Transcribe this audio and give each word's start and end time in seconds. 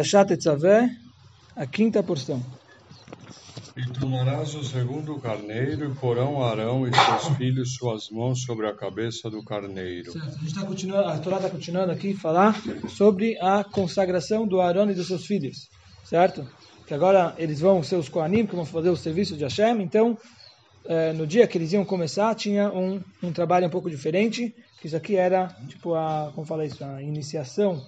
Parashat 0.00 0.32
Etzaveh, 0.32 0.96
a 1.56 1.66
quinta 1.66 2.04
porção. 2.04 2.40
E 3.76 3.84
tomarás 3.90 4.54
o 4.54 4.62
segundo 4.62 5.18
carneiro, 5.18 5.90
e 5.90 5.94
porão 5.96 6.40
Arão 6.40 6.86
e 6.86 6.92
seus 6.94 7.36
filhos 7.36 7.74
suas 7.74 8.08
mãos 8.08 8.44
sobre 8.44 8.68
a 8.68 8.76
cabeça 8.76 9.28
do 9.28 9.42
carneiro. 9.42 10.12
Certo. 10.12 10.28
A 10.28 10.30
gente 10.38 10.46
está 10.46 10.64
continuando, 10.64 11.08
a 11.08 11.18
Torá 11.18 11.38
está 11.38 11.50
continuando 11.50 11.90
aqui 11.90 12.14
falar 12.14 12.54
sobre 12.88 13.36
a 13.40 13.64
consagração 13.64 14.46
do 14.46 14.60
Arão 14.60 14.88
e 14.88 14.94
dos 14.94 15.08
seus 15.08 15.26
filhos, 15.26 15.68
certo? 16.04 16.48
Que 16.86 16.94
agora 16.94 17.34
eles 17.36 17.58
vão 17.58 17.82
ser 17.82 17.96
os 17.96 18.08
Kohanim, 18.08 18.46
que 18.46 18.54
vão 18.54 18.64
fazer 18.64 18.90
o 18.90 18.96
serviço 18.96 19.36
de 19.36 19.42
Hashem, 19.42 19.82
então 19.82 20.16
eh, 20.84 21.12
no 21.12 21.26
dia 21.26 21.44
que 21.48 21.58
eles 21.58 21.72
iam 21.72 21.84
começar 21.84 22.36
tinha 22.36 22.70
um, 22.70 23.02
um 23.20 23.32
trabalho 23.32 23.66
um 23.66 23.70
pouco 23.70 23.90
diferente, 23.90 24.54
que 24.80 24.86
isso 24.86 24.96
aqui 24.96 25.16
era 25.16 25.48
tipo 25.66 25.92
a, 25.96 26.30
como 26.36 26.46
fala 26.46 26.64
isso, 26.64 26.84
a 26.84 27.02
iniciação 27.02 27.84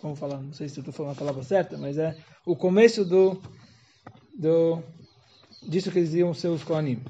como 0.00 0.14
falar, 0.14 0.38
não 0.38 0.52
sei 0.52 0.68
se 0.68 0.78
eu 0.78 0.82
estou 0.82 0.92
falando 0.92 1.12
a 1.12 1.18
palavra 1.18 1.42
certa, 1.42 1.78
mas 1.78 1.98
é 1.98 2.16
o 2.44 2.54
começo 2.54 3.04
do, 3.04 3.40
do 4.36 4.82
disso 5.62 5.90
que 5.90 5.98
eles 5.98 6.14
iam 6.14 6.34
ser 6.34 6.48
os 6.48 6.62
Kohanim. 6.62 7.02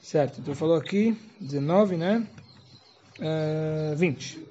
Certo, 0.00 0.40
então 0.40 0.54
falou 0.54 0.76
aqui, 0.76 1.16
19, 1.40 1.96
né? 1.96 2.26
Uh, 3.18 3.96
20. 3.96 4.46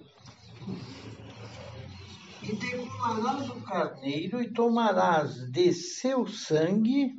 E 2.44 2.56
degolarás 2.56 3.50
o 3.50 3.62
carneiro 3.62 4.42
e 4.42 4.50
tomarás 4.52 5.52
de 5.52 5.74
seu 5.74 6.28
sangue, 6.28 7.12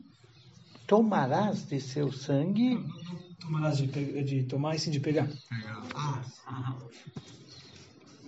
tomarás 0.86 1.66
de 1.66 1.80
seu 1.80 2.12
sangue. 2.12 2.78
Tomarás 3.40 3.78
de, 3.78 3.86
de 4.22 4.44
tomar 4.44 4.76
e 4.76 4.78
sim 4.78 4.90
de 4.90 5.00
pegar. 5.00 5.28
Ah, 5.94 6.22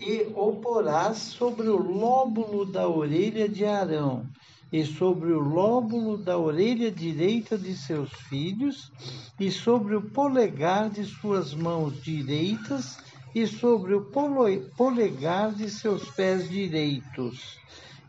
e 0.05 0.33
o 0.35 0.57
porás 0.57 1.19
sobre 1.19 1.69
o 1.69 1.77
lóbulo 1.77 2.67
da 2.67 2.89
orelha 2.89 3.49
de 3.49 3.65
Arão, 3.65 4.27
e 4.73 4.85
sobre 4.85 5.33
o 5.33 5.39
lóbulo 5.39 6.17
da 6.17 6.37
orelha 6.37 6.91
direita 6.91 7.57
de 7.57 7.77
seus 7.77 8.11
filhos, 8.29 8.91
e 9.39 9.51
sobre 9.51 9.95
o 9.95 10.03
polegar 10.03 10.91
de 10.91 11.05
suas 11.05 11.55
mãos 11.55 12.03
direitas, 12.03 12.99
e 13.35 13.47
sobre 13.47 13.95
o 13.95 14.11
polegar 14.77 15.53
de 15.53 15.71
seus 15.71 16.11
pés 16.11 16.49
direitos. 16.49 17.59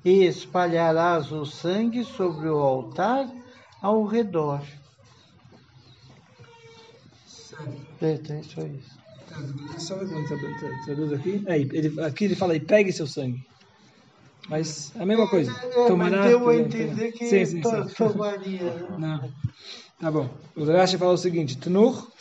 E 0.03 0.25
espalharás 0.25 1.31
o 1.31 1.45
sangue 1.45 2.03
sobre 2.03 2.49
o 2.49 2.57
altar 2.57 3.29
ao 3.81 4.05
redor. 4.05 4.61
Certo, 7.99 8.33
é 8.33 8.39
isso 8.41 8.59
aí. 8.59 9.02
Só 9.77 9.95
ver 9.95 10.07
como 10.07 10.27
traduz 10.85 11.13
aqui. 11.13 11.43
É, 11.45 11.59
ele, 11.59 12.01
aqui 12.01 12.25
ele 12.25 12.35
fala, 12.35 12.55
e 12.55 12.59
pegue 12.59 12.91
seu 12.91 13.07
sangue. 13.07 13.45
Mas 14.49 14.91
é 14.95 15.03
a 15.03 15.05
mesma 15.05 15.27
coisa. 15.27 15.51
É, 15.51 15.87
Tomará. 15.87 16.27
deu 16.27 16.49
a 16.49 16.55
entender 16.55 17.11
que 17.13 17.25
sim, 17.25 17.45
sim, 17.45 17.63
sim. 17.63 17.95
tomaria. 17.95 18.63
né? 18.63 18.87
Não. 18.99 19.31
Tá 19.99 20.11
bom. 20.11 20.29
O 20.55 20.65
Rashi 20.65 20.97
fala 20.97 21.13
o 21.13 21.17
seguinte: 21.17 21.57
Tnur, 21.57 22.11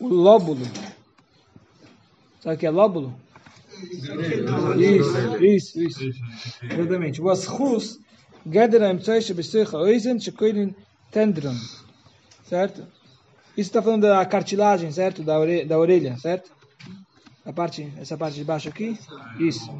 o 0.00 0.08
lóbulo. 0.08 0.66
Sabe 2.40 2.56
o 2.56 2.58
que 2.58 2.66
é 2.66 2.70
lóbulo? 2.70 3.14
Isso, 5.40 5.80
isso, 5.80 6.04
isso. 6.04 6.20
Exatamente. 6.62 7.22
O 7.22 7.30
ashus, 7.30 8.00
oizen 9.74 10.18
tendron. 11.12 11.54
Certo? 12.44 12.82
Isso 13.56 13.68
está 13.70 13.82
falando 13.82 14.02
da 14.02 14.24
cartilagem, 14.26 14.90
certo? 14.90 15.22
Da 15.22 15.38
orelha, 15.38 16.16
certo? 16.16 16.57
A 17.48 17.52
parte, 17.52 17.90
essa 17.96 18.14
parte 18.14 18.34
de 18.34 18.44
baixo 18.44 18.68
aqui? 18.68 18.94
Isso. 19.40 19.70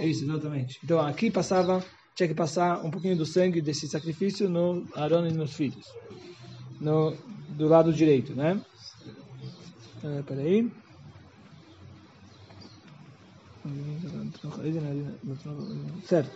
Isso, 0.00 0.24
exatamente. 0.24 0.80
Então 0.82 0.98
aqui 0.98 1.30
passava, 1.30 1.84
tinha 2.14 2.26
que 2.26 2.34
passar 2.34 2.82
um 2.82 2.90
pouquinho 2.90 3.14
do 3.14 3.26
sangue 3.26 3.60
desse 3.60 3.86
sacrifício 3.86 4.48
no 4.48 4.88
Arão 4.94 5.26
e 5.26 5.32
nos 5.34 5.52
filhos. 5.52 5.84
No, 6.80 7.14
do 7.50 7.68
lado 7.68 7.92
direito, 7.92 8.34
né? 8.34 8.58
Uh, 10.02 10.22
peraí. 10.24 10.72
Certo. 16.06 16.30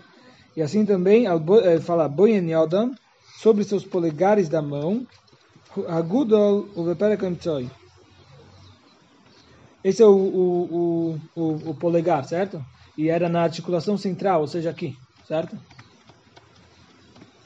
E 0.55 0.61
assim 0.61 0.85
também, 0.85 1.25
eh, 1.27 1.81
fala 1.81 2.09
Boyen 2.11 2.47
sobre 3.39 3.65
seus 3.65 3.87
polegares 3.87 4.51
da 4.51 4.61
mão, 4.61 5.07
Agudol 5.89 6.69
Uveperekam 6.77 7.35
Tzoi. 7.35 7.71
Esse 9.87 10.03
é 10.03 10.05
o, 10.05 10.11
o, 10.11 11.15
o, 11.37 11.41
o, 11.41 11.71
o 11.71 11.75
polegar, 11.77 12.25
certo? 12.25 12.61
E 12.99 13.09
era 13.09 13.29
na 13.29 13.43
articulação 13.43 13.97
central, 13.97 14.41
ou 14.41 14.49
seja, 14.49 14.69
aqui, 14.69 14.99
certo? 15.29 15.57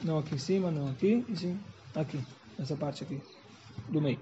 Não 0.03 0.17
aqui 0.17 0.33
em 0.33 0.39
cima, 0.39 0.71
não 0.71 0.89
aqui, 0.89 1.23
e 1.29 1.37
sim 1.37 1.59
aqui, 1.93 2.19
nessa 2.57 2.75
parte 2.75 3.03
aqui, 3.03 3.21
do 3.89 4.01
meio. 4.01 4.17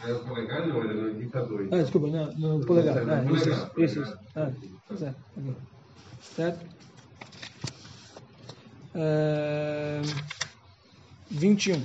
Aí 0.00 0.12
o 0.12 0.24
polegar 0.24 0.66
não, 0.66 0.82
era 0.82 0.92
no 0.92 1.10
indicador. 1.10 1.68
Ah, 1.70 1.76
desculpa, 1.76 2.08
não, 2.08 2.58
no 2.58 2.66
polegar. 2.66 3.06
No 3.06 3.12
Ah, 3.12 3.24
isso, 3.32 3.44
polegar, 3.44 3.70
isso, 3.78 4.02
isso. 4.02 4.18
Ah, 4.34 4.50
certo, 4.96 5.20
aqui. 5.36 5.54
Certo? 6.20 6.66
Ah, 8.96 10.02
21. 11.30 11.80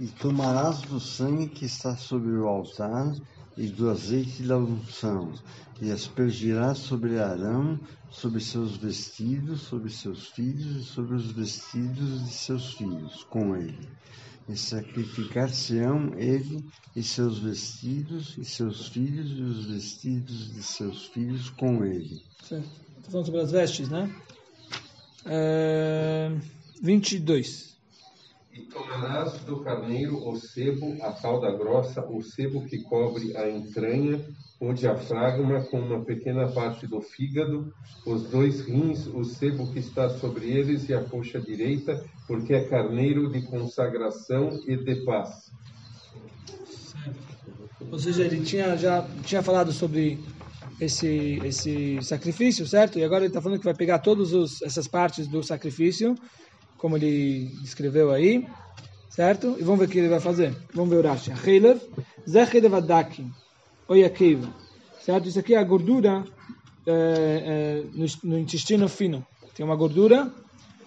E 0.00 0.08
tomarás 0.08 0.80
do 0.80 0.98
sangue 0.98 1.46
que 1.46 1.66
está 1.66 1.96
sobre 1.96 2.32
o 2.32 2.48
altar 2.48 3.14
e 3.56 3.68
do 3.68 3.88
azeite 3.88 4.42
da 4.42 4.58
unção, 4.58 5.32
e 5.80 5.90
aspergirás 5.90 6.78
sobre 6.78 7.18
Arão, 7.18 7.78
sobre 8.10 8.40
seus 8.40 8.76
vestidos, 8.76 9.62
sobre 9.62 9.90
seus 9.90 10.28
filhos 10.28 10.76
e 10.76 10.84
sobre 10.84 11.16
os 11.16 11.30
vestidos 11.30 12.24
de 12.24 12.32
seus 12.32 12.74
filhos, 12.74 13.24
com 13.24 13.56
ele. 13.56 13.88
E 14.48 14.56
sacrificar-se-ão 14.56 16.12
ele 16.18 16.64
e 16.94 17.02
seus 17.02 17.38
vestidos, 17.38 18.36
e 18.36 18.44
seus 18.44 18.88
filhos 18.88 19.30
e 19.30 19.42
os 19.42 19.64
vestidos 19.66 20.52
de 20.52 20.62
seus 20.62 21.06
filhos 21.06 21.48
com 21.50 21.84
ele. 21.84 22.22
Certo. 22.42 22.68
Estou 22.98 23.10
falando 23.10 23.26
sobre 23.26 23.40
as 23.40 23.50
vestes, 23.52 23.88
né? 23.88 24.14
Ah, 25.24 26.36
22. 26.82 27.73
E 28.54 28.60
tomarás 28.66 29.32
do 29.40 29.64
carneiro 29.64 30.16
o 30.28 30.36
sebo, 30.36 30.96
a 31.02 31.12
cauda 31.12 31.50
grossa, 31.50 32.06
o 32.06 32.22
sebo 32.22 32.64
que 32.64 32.78
cobre 32.84 33.36
a 33.36 33.50
entranha, 33.50 34.24
o 34.60 34.72
diafragma 34.72 35.62
com 35.62 35.80
uma 35.80 36.04
pequena 36.04 36.46
parte 36.46 36.86
do 36.86 37.00
fígado, 37.00 37.74
os 38.06 38.22
dois 38.30 38.60
rins, 38.60 39.08
o 39.08 39.24
sebo 39.24 39.72
que 39.72 39.80
está 39.80 40.08
sobre 40.08 40.52
eles 40.52 40.88
e 40.88 40.94
a 40.94 41.02
coxa 41.02 41.40
direita, 41.40 42.04
porque 42.28 42.54
é 42.54 42.68
carneiro 42.68 43.28
de 43.28 43.42
consagração 43.42 44.60
e 44.68 44.76
de 44.76 45.04
paz. 45.04 45.50
Ou 47.90 47.98
seja, 47.98 48.22
ele 48.22 48.40
tinha 48.44 48.76
já 48.76 49.04
tinha 49.24 49.42
falado 49.42 49.72
sobre 49.72 50.20
esse 50.80 51.40
esse 51.44 52.00
sacrifício, 52.02 52.64
certo? 52.68 53.00
E 53.00 53.04
agora 53.04 53.24
ele 53.24 53.30
está 53.30 53.42
falando 53.42 53.58
que 53.58 53.64
vai 53.64 53.74
pegar 53.74 53.98
todas 53.98 54.62
essas 54.62 54.86
partes 54.86 55.26
do 55.26 55.42
sacrifício, 55.42 56.14
como 56.84 56.98
ele 56.98 57.46
descreveu 57.62 58.10
aí, 58.10 58.46
certo? 59.08 59.56
E 59.58 59.62
vamos 59.62 59.80
ver 59.80 59.86
o 59.86 59.88
que 59.88 59.98
ele 60.00 60.08
vai 60.10 60.20
fazer. 60.20 60.54
Vamos 60.74 60.90
ver 60.90 61.02
o 61.02 61.08
Rashi. 61.08 61.32
Achelev, 61.32 61.80
zechelev 62.28 62.74
adakim, 62.74 63.32
oyakiva. 63.88 64.52
Certo? 65.00 65.26
Isso 65.26 65.38
aqui 65.38 65.54
é 65.54 65.58
a 65.58 65.64
gordura 65.64 66.22
eh, 66.86 67.42
eh, 67.46 67.84
no, 67.94 68.04
no 68.24 68.38
intestino 68.38 68.86
fino. 68.86 69.26
Tem 69.54 69.64
uma 69.64 69.76
gordura, 69.76 70.30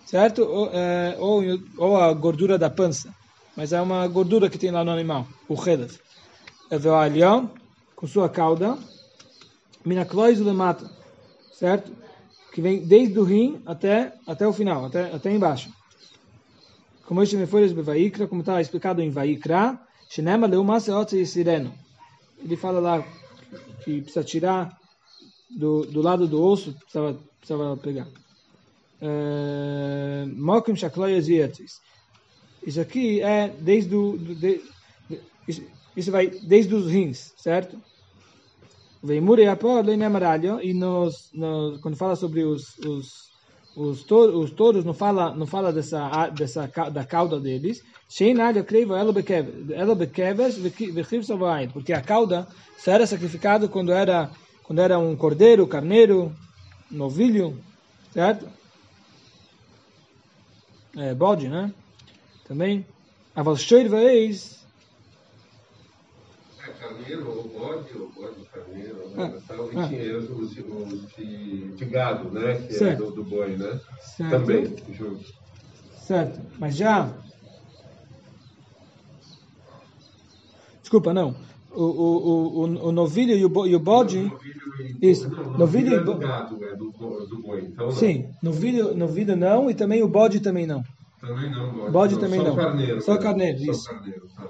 certo? 0.06 0.44
Ou, 0.44 0.70
eh, 0.72 1.16
ou, 1.18 1.42
ou 1.80 1.98
a 1.98 2.14
gordura 2.14 2.60
da 2.60 2.70
pança. 2.70 3.12
Mas 3.56 3.74
é 3.74 3.82
uma 3.82 4.08
gordura 4.08 4.52
que 4.52 4.60
tem 4.60 4.70
lá 4.70 4.84
no 4.84 4.92
animal, 4.92 5.28
o 5.50 5.58
chelev. 5.58 5.98
Evealion, 6.70 7.48
com 7.96 8.06
sua 8.06 8.30
cauda, 8.30 8.78
minaclois 9.84 10.40
mata, 10.42 10.88
certo? 11.54 11.92
Que 12.54 12.62
vem 12.62 12.86
desde 12.86 13.18
o 13.18 13.24
rim 13.24 13.60
até, 13.66 14.14
até 14.28 14.48
o 14.48 14.54
final, 14.54 14.86
até, 14.86 15.12
até 15.12 15.34
embaixo. 15.34 15.76
Como 17.08 17.24
este 17.24 17.38
me 17.38 17.48
foi 17.48 17.68
Vaikra, 17.70 18.28
como 18.28 18.42
está 18.42 18.60
explicado 18.60 19.02
em 19.02 19.10
Vaikra, 19.10 19.80
Shinema 20.10 20.46
leumase 20.46 20.92
otse 20.92 21.26
sireno. 21.26 21.74
Ele 22.44 22.58
fala 22.58 22.82
lá 22.82 23.02
que 23.84 24.02
precisa 24.02 24.26
tirar 24.26 24.78
do, 25.50 25.86
do 25.86 26.02
lado 26.02 26.28
do 26.28 26.44
osso, 26.44 26.74
precisava, 26.74 27.18
precisava 27.40 27.78
pegar. 27.78 28.08
Eh, 29.02 30.26
Mokim 30.36 30.76
shakloyas 30.76 31.30
yetis. 31.30 31.80
Isso 32.66 32.82
aqui 32.82 33.22
é 33.22 33.48
desde 33.58 33.96
o, 33.96 34.18
de, 34.18 34.62
isso, 35.48 35.64
isso 35.96 36.12
vai 36.12 36.28
desde 36.28 36.76
os 36.76 36.92
rins, 36.92 37.34
certo? 37.38 37.82
Veimur 39.02 39.40
e 39.40 39.48
apó, 39.48 39.80
amaralho, 39.80 40.60
e 40.62 40.74
nos, 40.74 41.30
nos, 41.34 41.80
quando 41.80 41.96
fala 41.96 42.18
sobre 42.18 42.44
os, 42.44 42.78
os, 42.80 43.30
os, 43.78 44.04
touros, 44.04 44.36
os 44.36 44.52
touros, 44.52 44.84
não 44.84 44.94
fala, 44.94 45.34
não 45.34 45.46
fala 45.46 45.72
dessa, 45.72 46.28
dessa, 46.30 46.68
da 46.92 47.06
cauda 47.06 47.40
deles. 47.40 47.84
Savaid, 51.24 51.72
porque 51.72 51.94
a 51.94 52.02
cauda 52.02 52.48
só 52.78 52.92
era 52.92 53.08
sacrificado 53.08 53.70
quando 53.70 53.92
era, 53.92 54.30
quando 54.64 54.80
era 54.80 54.98
um 54.98 55.16
cordeiro, 55.16 55.68
carneiro, 55.68 56.34
novilho, 56.92 57.58
certo? 58.12 58.58
é, 60.98 61.14
bode, 61.14 61.48
né? 61.48 61.72
Também. 62.48 62.86
Shoir 63.56 63.88
vaeis. 63.88 64.57
É, 67.00 67.04
carneiro, 67.04 67.30
ou 67.30 67.44
bode, 67.50 67.98
ou 67.98 68.10
bode, 68.12 68.46
carneiro, 68.54 69.12
Ah, 69.16 69.28
né? 69.30 69.40
Tal, 69.48 69.72
e 69.74 69.78
ah. 69.80 69.88
tinha 69.88 70.18
os, 70.18 70.30
os, 70.30 70.58
os 70.58 71.16
de, 71.16 71.68
de 71.76 71.86
gado, 71.86 72.30
né? 72.32 72.56
Que 72.56 72.74
é 72.74 72.78
Certo. 72.78 73.06
do, 73.06 73.12
do 73.12 73.24
boi, 73.24 73.56
né? 73.58 73.80
Certo. 74.02 74.30
Também, 74.32 74.76
junto. 74.94 75.26
Certo. 76.00 76.40
Mas 76.60 76.76
já. 76.76 77.14
Desculpa, 80.82 81.14
não. 81.14 81.36
O, 81.72 81.84
o, 81.84 82.60
o, 82.66 82.88
o, 82.88 82.92
novilho 82.92 83.36
e 83.38 83.46
o, 83.46 83.68
e 83.68 83.76
o 83.76 83.80
bode. 83.80 84.24
Novilho 84.24 84.98
e- 85.02 85.10
Isso. 85.12 85.30
Não, 85.30 85.38
Novilho 85.58 85.58
novilho 85.60 85.92
e 85.92 85.96
é 85.96 86.00
do 86.04 86.16
gado, 86.16 86.64
é 86.66 86.76
do, 86.76 86.92
bo- 86.92 87.26
do 87.26 87.38
boi. 87.42 87.62
Então, 87.62 87.86
não. 87.88 87.92
Sim, 87.92 88.30
novilho, 88.42 88.96
novilho 88.96 89.36
não 89.36 89.70
e 89.70 89.76
também 89.76 90.02
o 90.02 90.08
bode 90.08 90.40
também 90.40 90.66
não. 90.66 90.84
Também 91.20 91.52
não, 91.52 91.72
bode. 91.74 91.92
Bode 91.92 92.14
não, 92.16 92.22
também 92.22 92.40
só 92.40 92.48
não. 92.48 92.56
Carneiro, 92.56 93.02
Só 93.02 93.14
né? 93.14 93.20
carneiro, 93.22 93.60
Só 93.66 93.72
isso. 93.72 93.90
carneiro, 93.90 94.28
tá. 94.36 94.48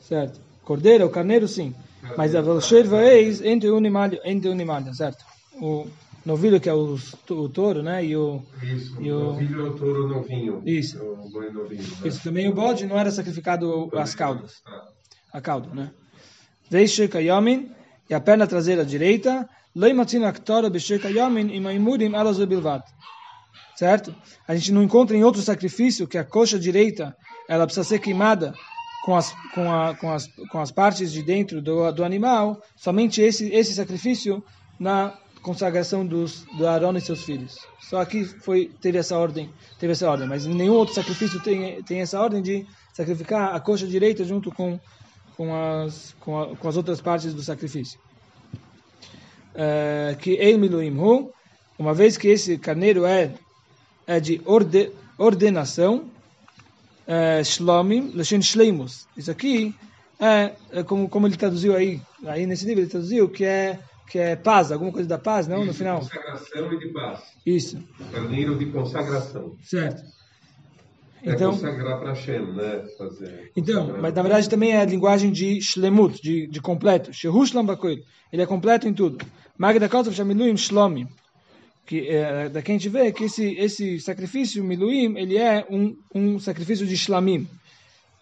Certo. 0.00 0.40
Cordeiro, 0.64 1.06
o 1.06 1.10
carneiro 1.10 1.46
sim. 1.48 1.74
Mas 2.16 2.34
a 2.34 2.40
velcheir 2.40 2.86
vaeis 2.86 3.40
entre 3.42 3.68
o 3.70 3.76
animal, 3.76 4.10
entre 4.24 4.48
o 4.48 4.52
animal, 4.52 4.82
certo? 4.94 5.24
O 5.60 5.86
novilho 6.24 6.60
que 6.60 6.68
é 6.68 6.74
o, 6.74 6.98
o 7.30 7.48
touro, 7.48 7.82
né? 7.82 8.04
E 8.04 8.16
o 8.16 8.42
Isso, 8.62 9.00
E 9.00 9.10
o- 9.10 9.20
novilho 9.32 9.66
é 9.66 9.70
o 9.70 9.72
touro 9.74 10.08
novinho. 10.08 10.62
Isso. 10.66 10.98
O 11.02 11.28
boi 11.30 11.50
novinho. 11.50 11.82
Né? 11.82 12.08
isso 12.08 12.22
também 12.22 12.48
o 12.48 12.54
bode 12.54 12.86
não 12.86 12.98
era 12.98 13.10
sacrificado 13.10 13.90
as 13.96 14.14
caudas. 14.14 14.60
Tá. 14.64 14.88
a 15.32 15.40
cauda, 15.40 15.68
né? 15.74 15.90
Veishek 16.70 17.18
yamin 17.18 17.70
e 18.08 18.14
a 18.14 18.20
perna 18.20 18.46
traseira 18.46 18.84
direita, 18.84 19.48
leimatzin 19.74 20.24
aktora 20.24 20.68
beshek 20.70 21.06
yamin 21.12 21.50
e 21.54 21.60
maimurim 21.60 22.14
alazu 22.14 22.46
bilvat. 22.46 22.84
Certo? 23.76 24.14
A 24.46 24.54
gente 24.54 24.72
não 24.72 24.82
encontra 24.82 25.16
em 25.16 25.24
outro 25.24 25.42
sacrifício 25.42 26.06
que 26.06 26.16
a 26.18 26.24
coxa 26.24 26.58
direita 26.58 27.16
ela 27.48 27.64
precisa 27.66 27.84
ser 27.84 27.98
queimada 27.98 28.54
com 29.04 29.14
as, 29.16 29.34
com, 29.54 29.70
a, 29.70 29.94
com 29.94 30.10
as, 30.10 30.26
com 30.50 30.58
as 30.60 30.70
partes 30.70 31.12
de 31.12 31.22
dentro 31.22 31.60
do, 31.60 31.90
do 31.92 32.04
animal, 32.04 32.60
somente 32.74 33.20
esse, 33.20 33.52
esse 33.52 33.74
sacrifício 33.74 34.42
na 34.78 35.14
consagração 35.42 36.06
dos, 36.06 36.46
do 36.56 36.66
Arão 36.66 36.96
e 36.96 37.00
seus 37.00 37.22
filhos. 37.22 37.58
Só 37.80 38.00
aqui 38.00 38.24
foi, 38.24 38.70
teve 38.80 38.98
essa 38.98 39.18
ordem, 39.18 39.50
teve 39.78 39.92
essa 39.92 40.10
ordem, 40.10 40.26
mas 40.26 40.46
nenhum 40.46 40.72
outro 40.72 40.94
sacrifício 40.94 41.38
tem, 41.40 41.82
tem 41.82 42.00
essa 42.00 42.18
ordem 42.18 42.40
de 42.40 42.66
sacrificar 42.94 43.54
a 43.54 43.60
coxa 43.60 43.86
direita 43.86 44.24
junto 44.24 44.50
com 44.50 44.80
com 45.36 45.54
as, 45.54 46.14
com, 46.20 46.40
a, 46.40 46.56
com 46.56 46.68
as 46.68 46.76
outras 46.76 47.00
partes 47.00 47.34
do 47.34 47.42
sacrifício. 47.42 47.98
Eh, 49.54 50.16
Que 50.20 50.36
El 50.36 50.58
Miluim 50.58 50.96
Hu, 50.96 51.32
uma 51.78 51.94
vez 51.94 52.16
que 52.16 52.28
esse 52.28 52.58
carneiro 52.58 53.04
é, 53.04 53.34
é 54.06 54.20
de 54.20 54.40
orde, 54.44 54.92
ordenação, 55.18 56.10
eh, 57.06 57.42
Shlomim, 57.44 58.12
Lashin 58.14 58.40
Shleimus. 58.42 59.06
Isso 59.16 59.30
aqui 59.30 59.74
é, 60.18 60.52
é 60.72 60.82
como, 60.82 61.08
como 61.08 61.26
ele 61.26 61.36
traduziu 61.36 61.74
aí, 61.74 62.00
aí 62.26 62.46
nesse 62.46 62.64
livro 62.66 62.82
ele 62.82 62.90
traduziu 62.90 63.28
que 63.28 63.44
é, 63.44 63.78
que 64.08 64.18
é 64.18 64.36
paz, 64.36 64.70
alguma 64.72 64.92
coisa 64.92 65.08
da 65.08 65.18
paz, 65.18 65.46
não? 65.46 65.58
No 65.64 65.70
Isso, 65.70 65.74
final. 65.74 66.00
Consagração 66.00 66.72
e 66.72 66.78
de 66.78 66.88
paz. 66.92 67.20
Isso, 67.44 67.78
Carneiro 68.12 68.58
de 68.58 68.66
consagração. 68.66 69.56
certo. 69.62 70.02
É 71.26 71.32
Então, 71.32 71.52
consagrar 71.52 71.98
para 71.98 72.10
Hashem, 72.10 72.54
né? 72.54 72.84
Fazer, 72.98 73.50
Então, 73.56 73.96
mas 73.98 74.12
na 74.12 74.22
verdade 74.22 74.48
também 74.48 74.72
é 74.72 74.80
a 74.82 74.84
linguagem 74.84 75.32
de 75.32 75.58
shlemut, 75.60 76.20
de, 76.22 76.46
de 76.46 76.60
completo. 76.60 77.12
Shehushlam 77.14 77.64
bakoil. 77.64 77.98
Ele 78.30 78.42
é 78.42 78.46
completo 78.46 78.86
em 78.86 78.92
tudo. 78.92 79.24
Magda 79.56 79.88
Kotov 79.88 80.14
Shamiluim 80.14 80.54
Shlomim. 80.54 81.08
Que 81.86 82.08
é, 82.08 82.48
daqui 82.48 82.72
a 82.72 82.74
gente 82.74 82.88
vê 82.88 83.12
que 83.12 83.24
esse, 83.24 83.54
esse 83.56 84.00
sacrifício, 84.00 84.64
Miluim, 84.64 85.18
ele 85.18 85.36
é 85.36 85.66
um, 85.70 85.96
um 86.14 86.38
sacrifício 86.38 86.86
de 86.86 86.96
Shlamim. 86.96 87.46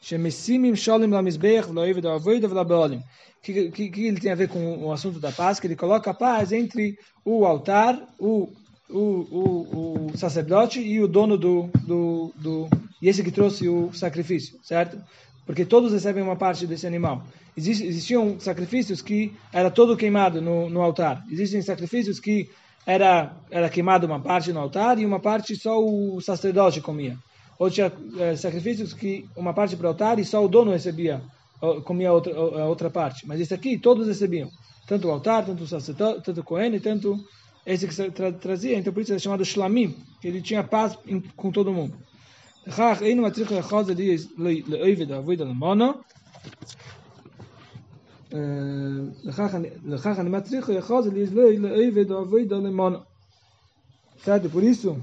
Shemessimim 0.01 0.75
Sholim 0.75 1.07
Lamizbech 1.07 1.71
Loiv 1.71 2.01
da 2.01 2.15
Avoida 2.15 2.49
Vlabolim. 2.49 3.01
Que, 3.41 3.71
que, 3.71 3.91
que 3.91 4.07
ele 4.07 4.21
tem 4.21 4.33
a 4.33 4.37
ver 4.37 4.49
com 4.49 4.85
o 4.85 4.93
assunto 4.93 5.19
da 5.21 5.31
paz? 5.33 5.61
Que 5.61 5.67
ele 5.67 5.77
coloca 5.77 6.11
a 6.11 6.15
paz 6.15 6.53
entre 6.53 6.99
o 7.25 7.45
altar, 7.45 8.01
o, 8.19 8.49
o, 8.89 8.99
o, 8.99 10.11
o 10.13 10.19
sacerdote 10.19 10.81
e 10.81 11.01
o 11.01 11.09
dono 11.09 11.37
do, 11.37 11.69
do, 11.87 12.33
do. 12.37 12.69
E 13.01 13.09
esse 13.09 13.23
que 13.23 13.31
trouxe 13.31 13.69
o 13.69 13.93
sacrifício, 13.93 14.59
certo? 14.63 15.01
Porque 15.45 15.65
todos 15.65 15.93
recebem 15.93 16.23
uma 16.23 16.37
parte 16.37 16.67
desse 16.67 16.87
animal. 16.87 17.25
Existiam 17.57 18.39
sacrifícios 18.39 19.03
que 19.03 19.33
era 19.53 19.71
todo 19.71 19.97
queimado 19.97 20.41
no, 20.41 20.71
no 20.71 20.81
altar. 20.81 21.25
Existem 21.31 21.61
sacrifícios 21.63 22.19
que 22.19 22.49
era, 22.87 23.35
era 23.51 23.69
queimada 23.69 24.07
uma 24.07 24.21
parte 24.21 24.53
no 24.53 24.61
altar 24.61 24.99
e 24.99 25.07
uma 25.07 25.21
parte 25.21 25.57
só 25.57 25.79
o 25.83 26.21
sacerdote 26.21 26.81
comia. 26.81 27.17
Ou 27.59 27.71
tinha 27.71 27.93
é, 28.19 28.35
sacrifícios 28.37 28.93
que 28.93 29.29
uma 29.37 29.53
parte 29.53 29.77
para 29.77 29.87
o 29.87 29.89
altar 29.89 30.19
e 30.19 30.25
só 30.25 30.45
o 30.45 30.49
dono 30.49 30.73
recebia, 30.73 31.23
comia 31.85 32.09
a 32.09 32.67
outra 32.67 32.91
parte. 32.91 33.27
Mas 33.27 33.41
esse 33.41 33.55
aqui 33.55 33.79
todos 33.79 34.07
recebiam. 34.09 34.51
Tanto 34.87 35.07
o 35.07 35.11
altar, 35.11 35.47
tanto 35.47 35.63
o 35.63 35.67
sacerdote, 35.67 36.23
tanto 36.25 36.41
o 36.41 36.45
Cohen, 36.45 36.79
tanto 36.81 37.25
esse 37.65 37.87
que 37.87 38.11
tra 38.11 38.33
trazia. 38.33 38.77
Então 38.77 38.93
por 38.93 39.01
isso 39.01 39.15
é 39.15 39.19
chamado 39.19 39.45
Shlamim, 39.45 39.95
que 40.21 40.27
ele 40.27 40.43
tinha 40.43 40.65
paz 40.65 40.99
em, 41.07 41.21
com 41.37 41.53
todo 41.53 41.73
mundo. 41.73 41.97
Uh, 48.33 49.02
אין 49.12 49.12
מצריך 49.12 49.12
לאחוז 49.12 49.18
לעבד 49.18 49.22
העבוד 49.22 49.24
למונו. 49.24 49.28
אה, 49.28 49.32
לכך 49.32 49.56
אני- 49.56 49.70
לכך 49.86 50.20
אני 50.20 50.30
מצריך 50.30 50.70
לאחוז 50.70 51.08
לעבד 51.08 52.12
העבוד 52.12 52.54
למוno. 52.54 52.98
Certo? 54.26 54.50
Por 54.50 54.64
isso, 54.64 54.98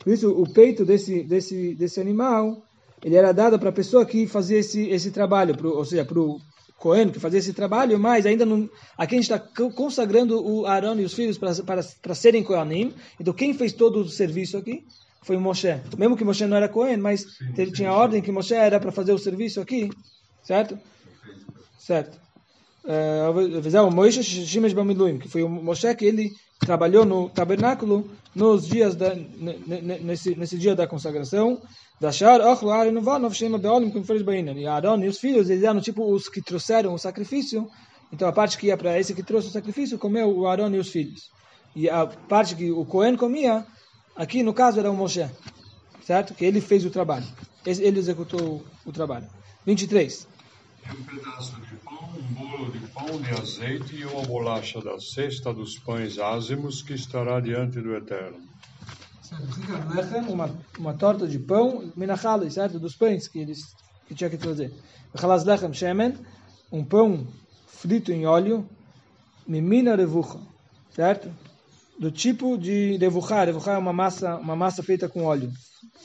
por 0.00 0.10
isso 0.14 0.28
o 0.30 0.46
peito 0.52 0.84
desse, 0.84 1.22
desse, 1.22 1.74
desse 1.74 2.00
animal, 2.00 2.62
ele 3.04 3.14
era 3.14 3.32
dado 3.32 3.58
para 3.58 3.68
a 3.68 3.72
pessoa 3.72 4.04
que 4.06 4.26
fazia 4.26 4.58
esse, 4.58 4.88
esse 4.88 5.10
trabalho, 5.10 5.56
pro, 5.56 5.76
ou 5.76 5.84
seja, 5.84 6.04
para 6.04 6.18
o 6.18 6.40
Cohen 6.78 7.10
que 7.10 7.18
fazia 7.20 7.40
esse 7.40 7.52
trabalho, 7.52 7.98
mas 7.98 8.24
ainda 8.24 8.46
não. 8.46 8.68
Aqui 8.96 9.16
a 9.16 9.20
gente 9.20 9.30
está 9.32 9.38
consagrando 9.82 10.40
o 10.40 10.64
Aaron 10.64 10.96
e 11.00 11.04
os 11.04 11.12
filhos 11.12 11.36
para, 11.36 11.52
para, 11.64 11.82
para 12.02 12.14
serem 12.14 12.42
Kohanim. 12.44 12.94
Então 13.20 13.34
quem 13.34 13.52
fez 13.52 13.72
todo 13.72 14.00
o 14.00 14.08
serviço 14.08 14.56
aqui 14.56 14.84
Foi 15.23 15.35
o 15.35 15.41
Moshe. 15.41 15.79
Mesmo 15.97 16.15
que 16.17 16.23
Moshe 16.23 16.45
não 16.45 16.57
era 16.57 16.69
Cohen, 16.69 16.97
mas 16.97 17.25
ele 17.57 17.71
tinha 17.71 17.89
a 17.89 17.93
ordem 17.95 18.21
que 18.21 18.31
Moshe 18.31 18.53
era 18.53 18.79
para 18.79 18.91
fazer 18.91 19.13
o 19.13 19.17
serviço 19.17 19.59
aqui, 19.61 19.89
certo? 20.43 20.77
Certo. 21.79 22.19
É 22.85 24.73
Bamiluim, 24.73 25.17
que 25.17 25.29
foi 25.29 25.43
o 25.43 25.49
Moshe 25.49 25.93
que 25.95 26.05
ele 26.05 26.31
trabalhou 26.59 27.05
no 27.05 27.29
tabernáculo 27.29 28.09
nos 28.35 28.67
dias 28.67 28.95
da, 28.95 29.13
ne- 29.15 29.59
ne- 29.65 29.99
nesse, 29.99 30.35
nesse 30.35 30.57
dia 30.57 30.75
da 30.75 30.87
consagração. 30.87 31.61
Da 32.01 32.11
Shar, 32.11 32.41
Ochlo, 32.41 32.71
Aaron, 32.71 32.99
Vanov, 33.01 33.33
Shema, 33.33 33.57
Beolim, 33.57 33.89
com 33.89 34.03
Feres 34.03 34.23
Bainan. 34.23 34.53
E 34.53 34.65
Aaron 34.67 35.01
e 35.03 35.07
os 35.07 35.19
filhos, 35.19 35.49
eles 35.49 35.63
eram 35.63 35.79
tipo 35.79 36.03
os 36.11 36.27
que 36.27 36.41
trouxeram 36.41 36.93
o 36.93 36.97
sacrifício. 36.97 37.69
Então 38.11 38.27
a 38.27 38.33
parte 38.33 38.57
que 38.57 38.67
ia 38.67 38.75
para 38.77 38.99
esse 38.99 39.13
que 39.13 39.23
trouxe 39.23 39.47
o 39.47 39.51
sacrifício, 39.51 39.97
comeu 39.97 40.29
o 40.29 40.45
Aaron 40.47 40.71
e 40.71 40.79
os 40.79 40.89
filhos. 40.89 41.29
E 41.75 41.89
a 41.89 42.05
parte 42.05 42.55
que 42.55 42.71
o 42.71 42.85
Cohen 42.85 43.15
comia, 43.15 43.65
aqui 44.15 44.43
no 44.43 44.53
caso 44.53 44.79
era 44.79 44.91
o 44.91 44.95
Moshe. 44.95 45.29
Certo? 46.03 46.33
Que 46.33 46.45
ele 46.45 46.59
fez 46.59 46.85
o 46.85 46.89
trabalho. 46.89 47.25
Ele 47.65 47.97
executou 47.97 48.65
o, 48.85 48.91
trabalho. 48.91 49.27
23. 49.65 50.27
E 50.85 50.91
um 50.91 51.03
pedaço 51.03 51.55
de 51.61 51.75
pão, 51.77 52.09
um 52.17 52.33
bolo 52.33 52.71
de 52.71 52.79
pão 52.87 53.21
de 53.21 53.31
azeite 53.31 53.95
e 53.95 54.05
uma 54.05 54.21
bolacha 54.23 54.81
da 54.81 54.99
cesta 54.99 55.53
dos 55.53 55.79
pães 55.79 56.19
ázimos 56.19 56.81
que 56.81 56.93
estará 56.93 57.39
diante 57.39 57.79
do 57.79 57.95
Eterno. 57.95 58.41
Uma, 60.27 60.51
uma 60.77 60.93
torta 60.93 61.25
de 61.25 61.39
pão, 61.39 61.91
minachali, 61.95 62.51
certo? 62.51 62.79
Dos 62.79 62.95
pães 62.95 63.27
que 63.27 63.39
eles 63.39 63.73
que 64.07 64.13
tinha 64.13 64.29
que 64.29 64.37
trazer. 64.37 64.71
Chalas 65.15 65.43
lechem 65.43 65.73
shemen, 65.73 66.17
um 66.71 66.83
pão 66.83 67.27
frito 67.67 68.11
em 68.11 68.25
óleo, 68.25 68.67
mimina 69.47 69.95
revucha, 69.95 70.39
certo? 70.91 71.31
Do 72.03 72.11
tipo 72.11 72.57
de 72.57 72.97
revuchar, 72.97 73.45
revuchar 73.45 73.75
é 73.75 73.77
uma 73.77 73.93
massa, 73.93 74.35
uma 74.35 74.57
massa 74.57 74.83
feita 74.83 75.07
com 75.07 75.23
óleo, 75.23 75.49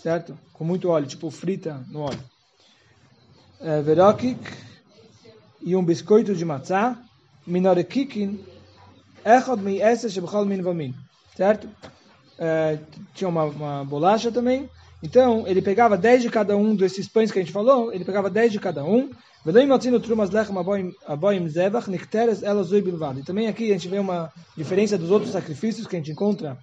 certo? 0.00 0.38
Com 0.52 0.62
muito 0.62 0.88
óleo, 0.88 1.08
tipo 1.08 1.28
frita 1.28 1.84
no 1.88 2.02
óleo. 2.02 2.22
É, 3.60 3.82
verokik 3.82 4.38
e 5.60 5.74
um 5.74 5.84
biscoito 5.84 6.36
de 6.36 6.44
matzá, 6.44 6.96
minorekikin, 7.44 8.38
echad 9.24 9.60
mi 9.60 9.80
esse 9.80 10.08
shebechol 10.08 10.44
min 10.44 10.62
vamin, 10.62 10.94
certo? 11.36 11.68
eh, 12.38 12.78
tinha 13.12 13.28
uma, 13.28 13.44
uma 13.44 13.84
bolacha 13.84 14.30
também. 14.30 14.70
Então, 15.02 15.46
ele 15.46 15.60
pegava 15.60 15.96
10 15.96 16.22
de 16.22 16.30
cada 16.30 16.56
um 16.56 16.76
desses 16.76 17.08
pães 17.08 17.32
que 17.32 17.38
a 17.38 17.42
gente 17.42 17.52
falou, 17.52 17.92
ele 17.92 18.04
pegava 18.04 18.30
10 18.30 18.52
de 18.52 18.60
cada 18.60 18.84
um. 18.84 19.10
E 23.20 23.22
também 23.22 23.46
aqui 23.46 23.70
a 23.70 23.74
gente 23.74 23.88
vê 23.88 23.98
uma 23.98 24.32
diferença 24.56 24.98
dos 24.98 25.10
outros 25.10 25.32
sacrifícios 25.32 25.86
que 25.86 25.96
a 25.96 25.98
gente 25.98 26.10
encontra. 26.10 26.58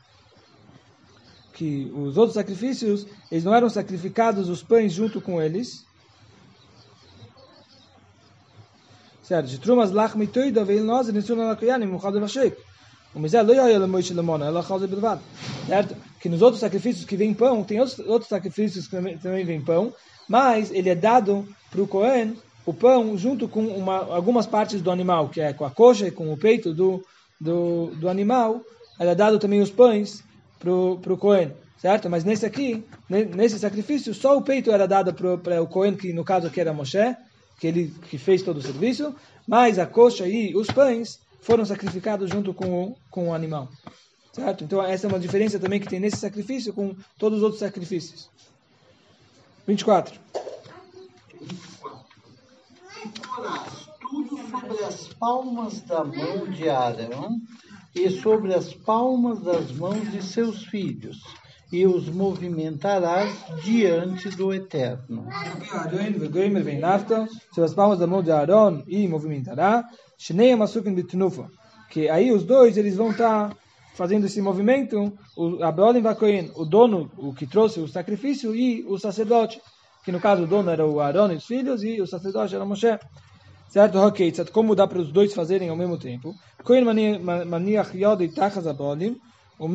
Que 1.53 1.91
os 1.95 2.17
outros 2.17 2.33
sacrifícios, 2.33 3.07
eles 3.31 3.43
não 3.43 3.55
eram 3.55 3.69
sacrificados 3.69 4.49
os 4.49 4.61
pães 4.61 4.91
junto 4.91 5.21
com 5.21 5.41
eles. 5.41 5.85
Certo? 9.23 9.47
E 9.47 9.57
lemona, 14.13 14.45
ela 14.45 14.61
bilvad. 14.87 15.21
Certo? 15.65 15.95
Que 16.19 16.27
nos 16.27 16.41
outros 16.41 16.59
sacrifícios 16.59 17.05
que 17.05 17.15
vem 17.15 17.33
pão, 17.33 17.63
tem 17.63 17.79
outros, 17.79 17.99
outros 17.99 18.27
sacrifícios 18.27 18.85
que 18.85 19.17
também 19.17 19.45
vem 19.45 19.61
pão, 19.61 19.93
mas 20.27 20.71
ele 20.71 20.89
é 20.89 20.95
dado 20.95 21.47
para 21.71 21.81
o 21.81 21.87
Cohen, 21.87 22.35
o 22.65 22.73
pão, 22.73 23.17
junto 23.17 23.47
com 23.47 23.65
uma, 23.65 23.97
algumas 23.97 24.47
partes 24.47 24.81
do 24.81 24.91
animal, 24.91 25.29
que 25.29 25.39
é 25.39 25.53
com 25.53 25.65
a 25.65 25.69
coxa 25.69 26.07
e 26.07 26.11
com 26.11 26.33
o 26.33 26.37
peito 26.37 26.73
do, 26.73 27.03
do, 27.39 27.91
do 27.95 28.09
animal, 28.09 28.61
é 28.99 29.13
dado 29.13 29.37
também 29.37 29.61
os 29.61 29.69
pães 29.69 30.23
para 30.59 30.71
o 30.71 31.17
Cohen, 31.17 31.51
certo? 31.77 32.09
Mas 32.09 32.23
nesse 32.23 32.45
aqui, 32.45 32.83
nesse 33.09 33.59
sacrifício, 33.59 34.13
só 34.13 34.35
o 34.37 34.41
peito 34.41 34.71
era 34.71 34.87
dado 34.87 35.13
para 35.13 35.61
o 35.61 35.67
Cohen, 35.67 35.95
que 35.95 36.11
no 36.11 36.23
caso 36.23 36.47
aqui 36.47 36.59
era 36.59 36.73
Moshe, 36.73 37.15
que 37.59 37.67
ele 37.67 37.93
que 38.09 38.17
fez 38.17 38.41
todo 38.41 38.57
o 38.57 38.61
serviço, 38.61 39.15
mas 39.47 39.77
a 39.77 39.85
coxa 39.85 40.27
e 40.27 40.55
os 40.55 40.67
pães 40.67 41.19
foram 41.41 41.63
sacrificados 41.63 42.31
junto 42.31 42.53
com 42.53 42.83
o, 42.83 42.95
com 43.11 43.29
o 43.29 43.33
animal. 43.33 43.69
Certo? 44.33 44.63
Então 44.63 44.83
essa 44.83 45.05
é 45.05 45.09
uma 45.09 45.19
diferença 45.19 45.59
também 45.59 45.79
que 45.79 45.87
tem 45.87 45.99
nesse 45.99 46.17
sacrifício 46.17 46.73
com 46.73 46.95
todos 47.17 47.37
os 47.37 47.43
outros 47.43 47.59
sacrifícios. 47.59 48.29
24. 49.67 50.19
Tudo 53.99 54.37
sobre 54.49 54.83
as 54.83 55.07
palmas 55.13 55.81
da 55.81 56.03
mão 56.03 56.47
de 56.49 56.69
Arão 56.69 57.37
e 57.93 58.09
sobre 58.09 58.53
as 58.53 58.73
palmas 58.73 59.39
das 59.39 59.71
mãos 59.71 60.09
de 60.11 60.23
seus 60.23 60.63
filhos, 60.65 61.21
e 61.71 61.85
os 61.85 62.07
movimentarás 62.07 63.33
diante 63.63 64.29
do 64.29 64.53
Eterno. 64.53 65.27
Sobre 67.51 67.65
as 67.65 67.73
palmas 67.73 67.99
da 67.99 68.07
mão 68.07 68.23
de 68.23 68.31
Arão 68.31 68.83
e 68.87 69.07
movimentará, 69.07 69.83
que 71.89 72.09
aí 72.09 72.31
os 72.31 72.43
dois 72.43 72.77
eles 72.77 72.95
vão 72.95 73.11
estar 73.11 73.49
tá 73.49 73.57
fazendo 73.95 74.25
esse 74.25 74.41
movimento, 74.41 75.13
o 75.35 75.63
Abeolim 75.63 76.01
Vakoin, 76.01 76.51
o 76.55 76.65
dono, 76.65 77.11
o 77.17 77.33
que 77.33 77.47
trouxe 77.47 77.79
o 77.79 77.87
sacrifício, 77.87 78.55
e 78.55 78.85
o 78.87 78.97
sacerdote, 78.97 79.61
que 80.05 80.11
no 80.11 80.19
caso 80.19 80.43
o 80.43 80.47
dono 80.47 80.69
era 80.69 80.85
o 80.85 80.99
Arão 80.99 81.33
e 81.33 81.35
os 81.35 81.45
filhos, 81.45 81.83
e 81.83 81.99
o 81.99 82.05
sacerdote 82.05 82.53
era 82.55 82.63
Moshe. 82.63 82.97
Certo? 83.69 83.97
Ok? 83.97 84.31
Como 84.53 84.75
dá 84.75 84.87
para 84.87 84.99
os 84.99 85.11
dois 85.11 85.33
fazerem 85.33 85.67
ao 85.67 85.75
mesmo 85.75 85.97
tempo? 85.97 86.33
Kohen 86.63 86.85
maniach 86.85 87.97
yod 87.97 88.23
e 88.23 88.29
tachas 88.29 88.67
abolim, 88.67 89.19
o 89.57 89.67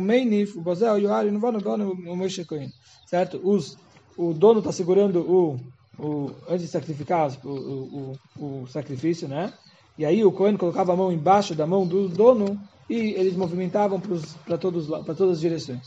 meinif, 0.00 0.58
o 0.58 0.62
bozel, 0.62 0.94
o 0.94 0.98
yohari, 0.98 1.30
não 1.30 1.38
vão 1.38 1.52
o 1.54 2.16
Moshe 2.16 2.44
Kohen. 2.46 2.72
Certo? 3.06 3.38
Os, 3.44 3.76
o 4.16 4.32
dono 4.32 4.60
está 4.60 4.72
segurando 4.72 5.20
o, 5.20 5.60
o, 5.98 6.30
antes 6.48 6.62
de 6.62 6.68
sacrificar 6.68 7.30
o, 7.44 7.48
o, 7.48 8.18
o, 8.38 8.66
sacrifício, 8.66 9.28
né? 9.28 9.52
E 9.98 10.06
aí 10.06 10.24
o 10.24 10.32
Cohen 10.32 10.56
colocava 10.56 10.94
a 10.94 10.96
mão 10.96 11.12
embaixo 11.12 11.54
da 11.54 11.66
mão 11.66 11.86
do 11.86 12.08
dono 12.08 12.58
e 12.88 13.12
eles 13.12 13.36
movimentavam 13.36 14.00
para 14.00 14.56
todas 14.56 15.30
as 15.30 15.40
direções. 15.40 15.86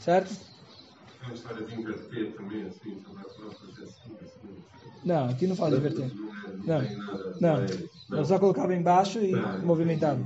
Certo? 0.00 0.47
É 1.22 1.26
uma 1.26 1.34
história 1.34 1.66
de 1.66 1.74
inverter 1.74 2.32
também, 2.32 2.62
assim, 2.64 2.90
então 2.90 3.14
fazer 3.14 3.84
assim, 3.84 4.16
assim. 4.22 4.48
Não, 5.04 5.28
aqui 5.28 5.46
não 5.46 5.56
fala 5.56 5.72
de 5.72 5.76
inverter. 5.78 6.10
Não, 6.64 6.82
não. 7.40 8.18
Eu 8.18 8.24
só 8.24 8.38
colocava 8.38 8.74
embaixo 8.74 9.18
e 9.20 9.32
movimentava. 9.62 10.22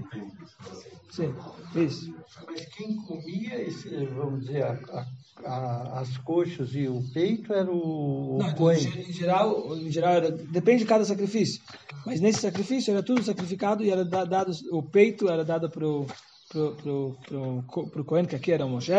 Sim, 1.10 1.34
isso. 1.74 2.14
Mas 2.46 2.64
quem 2.66 2.96
comia, 2.96 3.60
esse, 3.60 3.88
vamos 4.06 4.46
dizer, 4.46 4.62
a, 4.62 5.06
a, 5.44 6.00
as 6.00 6.16
coxas 6.18 6.74
e 6.74 6.88
o 6.88 7.02
peito 7.12 7.52
era 7.52 7.70
o, 7.70 8.38
Não, 8.40 8.48
então, 8.48 8.72
em 8.72 9.12
geral, 9.12 9.76
em 9.76 9.90
geral 9.90 10.14
era, 10.14 10.30
depende 10.30 10.80
de 10.80 10.88
cada 10.88 11.04
sacrifício. 11.04 11.60
Mas 12.06 12.20
nesse 12.20 12.40
sacrifício 12.40 12.92
era 12.92 13.02
tudo 13.02 13.22
sacrificado 13.22 13.84
e 13.84 13.90
era 13.90 14.04
dado 14.04 14.52
o 14.70 14.82
peito 14.82 15.28
era 15.28 15.44
dado 15.44 15.68
para 15.68 15.86
o 15.86 16.06
pro, 16.48 16.76
pro, 16.76 17.16
pro, 17.26 17.86
pro 17.88 18.04
Cohen, 18.04 18.26
que 18.26 18.36
aqui 18.36 18.52
era 18.52 18.66
o 18.66 18.68
Moshe, 18.68 18.92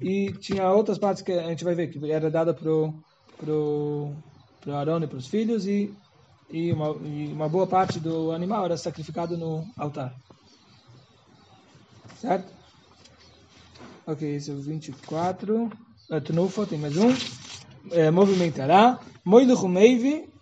e 0.00 0.32
tinha 0.32 0.70
outras 0.70 0.98
partes 0.98 1.22
que 1.22 1.32
a 1.32 1.48
gente 1.48 1.64
vai 1.64 1.74
ver 1.74 1.88
que 1.88 2.10
era 2.10 2.30
dada 2.30 2.52
pro 2.52 2.94
pro 3.38 4.12
pro 4.60 4.74
Arão 4.74 5.02
e 5.02 5.06
para 5.06 5.18
os 5.18 5.26
filhos 5.26 5.66
e 5.66 5.94
e 6.50 6.72
uma, 6.72 6.88
e 7.02 7.32
uma 7.32 7.48
boa 7.48 7.66
parte 7.66 7.98
do 7.98 8.30
animal 8.32 8.64
era 8.66 8.76
sacrificado 8.76 9.38
no 9.38 9.66
altar. 9.76 10.14
Certo? 12.20 12.52
Ok, 14.06 14.36
esse 14.36 14.50
é 14.50 14.54
o 14.54 14.60
24. 14.60 15.70
É, 16.10 16.20
Tunufa, 16.20 16.66
tem 16.66 16.78
mais 16.78 16.96
um. 16.96 17.14
É, 17.90 18.10
movimentará. 18.10 19.00
Moiluchu 19.24 19.68
meivi. 19.68 20.32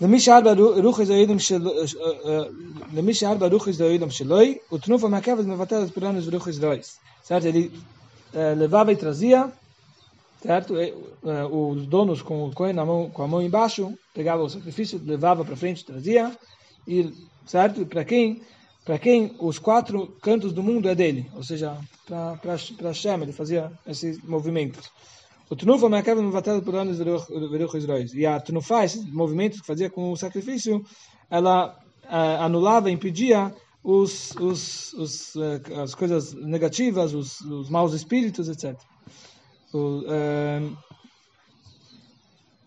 למי 0.00 0.20
שארבע 0.20 0.52
רוחס 0.82 1.10
האידם 1.10 1.36
למי 2.94 3.14
שארבע 3.14 3.46
רוחס 3.46 3.80
האידם 3.80 4.10
שלוי, 4.10 4.58
ותנופה 4.72 5.08
מעכבת 5.08 5.44
מבטלת 5.44 5.94
פורענוס 5.94 6.24
ורוחס 6.26 6.56
דויס. 6.56 6.98
Certo? 7.28 7.46
Ele 7.46 7.70
é, 8.35 8.53
levava 8.53 8.91
e 8.91 8.95
trazia, 8.95 9.51
certo? 10.41 10.77
É, 10.77 10.93
os 11.49 11.87
donos 11.87 12.21
com 12.21 12.47
o 12.47 12.53
coen 12.53 12.73
na 12.73 12.85
mão, 12.85 13.09
com 13.09 13.23
a 13.23 13.27
mão 13.27 13.41
embaixo, 13.41 13.97
pegava 14.13 14.43
o 14.43 14.49
sacrifício, 14.49 15.01
levava 15.03 15.43
para 15.43 15.55
frente, 15.55 15.85
trazia, 15.85 16.31
e 16.87 17.11
certo? 17.45 17.85
Para 17.85 18.03
quem 18.03 18.41
para 18.83 18.99
quem 18.99 19.35
os 19.39 19.57
quatro 19.57 20.15
cantos 20.21 20.53
do 20.53 20.61
mundo 20.61 20.87
é 20.87 20.93
dele, 20.93 21.27
ou 21.33 21.43
seja, 21.43 21.75
para 22.05 22.37
Hashem, 22.83 23.23
ele 23.23 23.33
fazia 23.33 23.71
esses 23.87 24.21
movimentos. 24.21 24.91
O 25.49 25.55
Tnufa 25.55 25.89
marcava 25.89 26.21
no 26.21 26.31
Vatel 26.31 26.61
por 26.61 26.75
anos 26.75 26.99
Veruch. 26.99 28.15
E 28.15 28.25
a 28.27 28.39
Tnufa, 28.39 28.85
esses 28.85 29.03
movimentos 29.11 29.59
que 29.61 29.65
fazia 29.65 29.89
com 29.89 30.11
o 30.11 30.15
sacrifício, 30.15 30.85
ela 31.31 31.75
uh, 32.03 32.43
anulava, 32.43 32.91
impedia 32.91 33.51
os, 33.85 34.31
os, 34.31 34.93
os, 34.93 35.35
uh, 35.35 35.81
as 35.83 35.93
coisas 35.93 36.33
negativas, 36.33 37.13
os, 37.13 37.39
os 37.41 37.69
maus 37.69 37.93
espíritos, 37.93 38.49
etc. 38.49 38.75
O, 39.71 40.01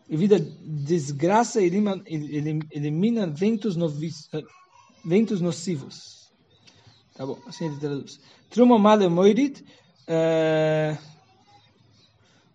e 0.08 0.16
vida 0.16 0.38
desgraça 0.38 1.60
elimina, 1.60 2.02
elimina 2.06 3.26
ventos 3.26 3.76
novis, 3.76 4.30
ventos 5.04 5.40
nocivos. 5.40 6.30
Tá 7.14 7.26
bom, 7.26 7.38
assim 7.46 7.66
ele 7.66 7.76
traduz. 7.76 8.20
Truma 8.48 8.78
male 8.78 9.06
moirit, 9.08 9.62
é, 10.06 10.96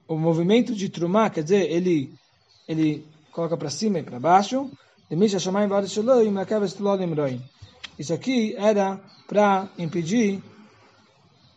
o 0.08 0.17
movimento 0.17 0.74
de 0.74 0.89
truma, 0.89 1.29
quer 1.29 1.43
dizer, 1.43 1.70
ele, 1.70 2.13
ele 2.67 3.05
coloca 3.32 3.58
para 3.58 3.70
cima 3.70 4.00
e 4.00 4.03
para 4.03 4.20
baixo. 4.20 4.72
Isso 7.97 8.13
aqui 8.13 8.55
era 8.57 9.00
para 9.27 9.69
impedir, 9.77 10.41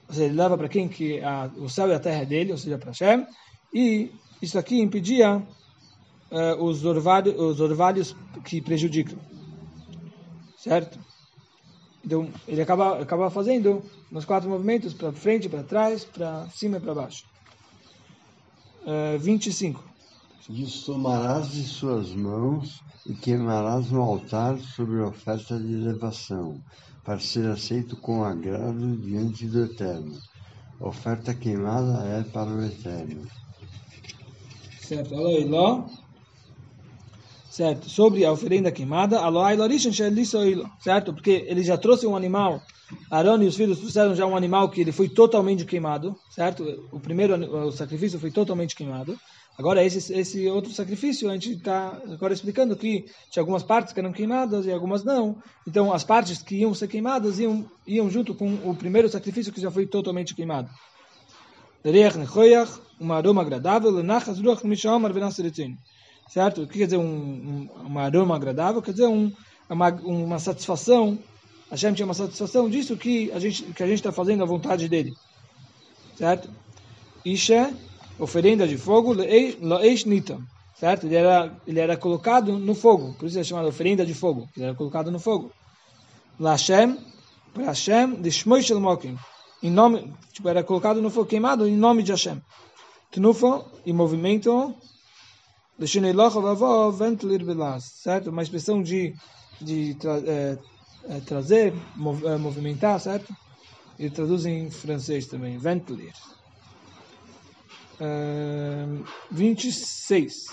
ou 0.08 0.14
seja, 0.14 0.26
ele 0.26 0.36
leva 0.36 0.56
para 0.56 0.68
quem 0.68 0.88
que 0.88 1.20
a, 1.20 1.50
o 1.56 1.68
céu 1.68 1.88
e 1.88 1.94
a 1.94 2.00
terra 2.00 2.22
é 2.22 2.26
dele, 2.26 2.52
ou 2.52 2.58
seja, 2.58 2.78
para 2.78 2.90
Hashem, 2.90 3.26
e 3.72 4.10
isso 4.40 4.58
aqui 4.58 4.80
impedia 4.80 5.36
uh, 5.36 6.64
os, 6.64 6.84
orvalhos, 6.84 7.34
os 7.38 7.60
orvalhos 7.60 8.14
que 8.44 8.60
prejudicam 8.60 9.18
certo? 10.66 10.98
Então, 12.04 12.28
ele 12.46 12.60
acaba, 12.60 13.00
acaba 13.00 13.30
fazendo 13.30 13.82
nos 14.10 14.24
quatro 14.24 14.48
movimentos, 14.48 14.92
para 14.94 15.12
frente, 15.12 15.48
para 15.48 15.62
trás, 15.62 16.04
para 16.04 16.48
cima 16.50 16.78
e 16.78 16.80
para 16.80 16.94
baixo. 16.94 17.24
Uh, 18.82 19.18
25. 19.18 19.82
Disso 20.48 20.92
tomarás 20.92 21.50
de 21.50 21.64
suas 21.64 22.14
mãos 22.14 22.80
e 23.04 23.14
queimarás 23.14 23.90
no 23.90 24.00
altar 24.00 24.58
sobre 24.58 25.00
a 25.00 25.08
oferta 25.08 25.58
de 25.58 25.74
elevação, 25.74 26.60
para 27.04 27.18
ser 27.18 27.50
aceito 27.50 27.96
com 27.96 28.22
agrado 28.22 28.96
diante 28.96 29.46
do 29.46 29.64
Eterno. 29.64 30.16
A 30.80 30.88
oferta 30.88 31.34
queimada 31.34 32.04
é 32.06 32.22
para 32.22 32.50
o 32.50 32.64
Eterno. 32.64 33.26
Certo. 34.80 35.14
Lá 35.14 35.86
certo? 37.56 37.88
Sobre 37.88 38.22
a 38.22 38.30
oferenda 38.30 38.70
queimada, 38.70 39.18
certo? 40.78 41.14
Porque 41.14 41.46
ele 41.48 41.62
já 41.62 41.78
trouxe 41.78 42.06
um 42.06 42.14
animal, 42.14 42.60
Arão 43.10 43.42
e 43.42 43.46
os 43.46 43.56
filhos 43.56 43.78
trouxeram 43.78 44.14
já 44.14 44.26
um 44.26 44.36
animal 44.36 44.68
que 44.68 44.82
ele 44.82 44.92
foi 44.92 45.08
totalmente 45.08 45.64
queimado, 45.64 46.14
certo? 46.28 46.62
O 46.92 47.00
primeiro 47.00 47.34
o 47.66 47.72
sacrifício 47.72 48.20
foi 48.20 48.30
totalmente 48.30 48.76
queimado. 48.76 49.18
Agora, 49.58 49.82
esse, 49.82 50.12
esse 50.12 50.46
outro 50.48 50.70
sacrifício, 50.72 51.30
a 51.30 51.32
gente 51.32 51.52
está 51.52 51.98
agora 52.12 52.34
explicando 52.34 52.76
que 52.76 53.06
tinha 53.30 53.40
algumas 53.40 53.62
partes 53.62 53.92
que 53.92 54.00
eram 54.00 54.12
queimadas 54.12 54.66
e 54.66 54.72
algumas 54.72 55.02
não. 55.02 55.42
Então, 55.66 55.92
as 55.92 56.04
partes 56.04 56.42
que 56.42 56.56
iam 56.56 56.75
ser 56.75 56.88
queimadas 56.88 57.38
iam, 57.38 57.64
iam 57.86 58.10
junto 58.10 58.34
com 58.34 58.54
o 58.68 58.76
primeiro 58.76 59.08
sacrifício 59.08 59.52
que 59.52 59.60
já 59.60 59.70
foi 59.70 59.86
totalmente 59.86 60.34
queimado. 60.34 60.68
Uma 62.98 63.16
aroma 63.16 63.42
agradável, 63.42 63.92
certo? 66.28 66.62
O 66.62 66.66
que 66.66 66.78
quer 66.78 66.86
dizer 66.86 66.98
um, 66.98 67.68
um, 67.86 67.98
aroma 67.98 68.36
agradável? 68.36 68.82
Quer 68.82 68.92
dizer 68.92 69.06
um, 69.06 69.32
uma, 69.68 69.90
uma 69.90 70.38
satisfação. 70.38 71.18
A 71.70 71.75
Hashem 71.75 71.94
tinha 71.94 72.06
uma 72.06 72.14
satisfação 72.14 72.68
disso 72.68 72.96
que 72.96 73.30
a 73.32 73.38
gente 73.38 73.62
que 73.62 73.82
a 73.82 73.86
gente 73.86 73.98
está 73.98 74.12
fazendo 74.12 74.42
a 74.42 74.46
vontade 74.46 74.88
dele, 74.88 75.14
certo? 76.16 76.48
Isha, 77.25 77.72
oferenda 78.18 78.66
de 78.66 78.76
fogo, 78.76 79.14
certo? 80.78 81.06
Ele 81.06 81.16
era 81.16 81.56
ele 81.66 81.80
era 81.80 81.96
colocado 81.96 82.58
no 82.58 82.75
fogo, 82.75 83.14
por 83.18 83.26
isso 83.26 83.38
é 83.38 83.44
chamado 83.44 83.68
oferenda 83.68 84.04
de 84.04 84.14
fogo. 84.14 84.49
Ele 84.56 84.66
era 84.66 84.75
colocado 84.75 85.11
no 85.11 85.18
fogo. 85.18 85.52
Lashem, 86.38 86.99
para 87.54 87.66
Hashem 87.66 88.20
de 88.20 88.30
Shmoi 88.30 88.62
Shel 88.62 88.80
Mokim. 88.80 89.16
Em 89.62 89.70
nome, 89.70 90.12
tipo, 90.32 90.49
era 90.49 90.62
colocado 90.62 91.00
no 91.00 91.11
fogo 91.11 91.26
queimado 91.26 91.66
em 91.66 91.76
nome 91.76 92.02
de 92.02 92.12
Hashem. 92.12 92.40
Tnufa 93.11 93.64
e 93.85 93.92
movimento 93.92 94.75
certo? 97.80 98.30
Uma 98.30 98.42
expressão 98.42 98.82
de, 98.82 99.14
de 99.61 99.94
tra, 99.94 100.18
é, 100.26 100.58
é, 101.08 101.20
trazer, 101.20 101.73
é, 101.73 102.37
movimentar, 102.37 102.99
certo? 103.00 103.35
E 103.99 104.08
traduz 104.11 104.46
em 104.46 104.70
francês 104.70 105.26
também, 105.26 105.58
Ventlir. 105.58 106.12
Uh, 108.00 109.04
26. 109.30 110.46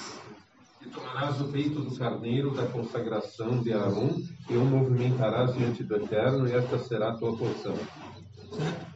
E 0.81 0.89
tomarás 0.89 1.41
o 1.41 1.47
peito 1.49 1.81
do 1.81 1.95
carneiro 1.95 2.53
da 2.53 2.65
consagração 2.65 3.61
de 3.61 3.73
Arão 3.73 4.21
e 4.49 4.55
o 4.55 4.65
movimentarás 4.65 5.53
diante 5.55 5.83
do 5.83 5.95
Eterno, 5.95 6.47
e 6.47 6.53
esta 6.53 6.79
será 6.79 7.09
a 7.09 7.15
tua 7.15 7.35
porção. 7.35 7.75
Certo? 7.75 8.93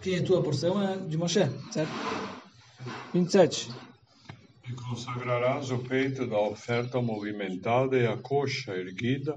Que 0.00 0.16
a 0.16 0.22
tua 0.22 0.42
porção 0.42 0.82
é 0.82 0.96
de 0.96 1.16
Moshe, 1.18 1.46
certo? 1.70 1.92
27. 3.12 3.70
E 4.68 4.72
consagrarás 4.72 5.70
o 5.70 5.78
peito 5.78 6.26
da 6.26 6.38
oferta 6.38 7.00
movimentada 7.00 7.96
e 7.96 8.06
a 8.06 8.16
coxa 8.16 8.72
erguida, 8.76 9.34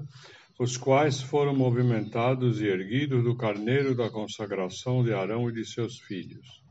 os 0.58 0.76
quais 0.76 1.20
foram 1.20 1.54
movimentados 1.54 2.60
e 2.60 2.66
erguidos 2.66 3.24
do 3.24 3.34
carneiro 3.36 3.94
da 3.94 4.10
consagração 4.10 5.02
de 5.02 5.12
Arão 5.12 5.48
e 5.48 5.52
de 5.52 5.64
seus 5.64 5.98
filhos. 5.98 6.61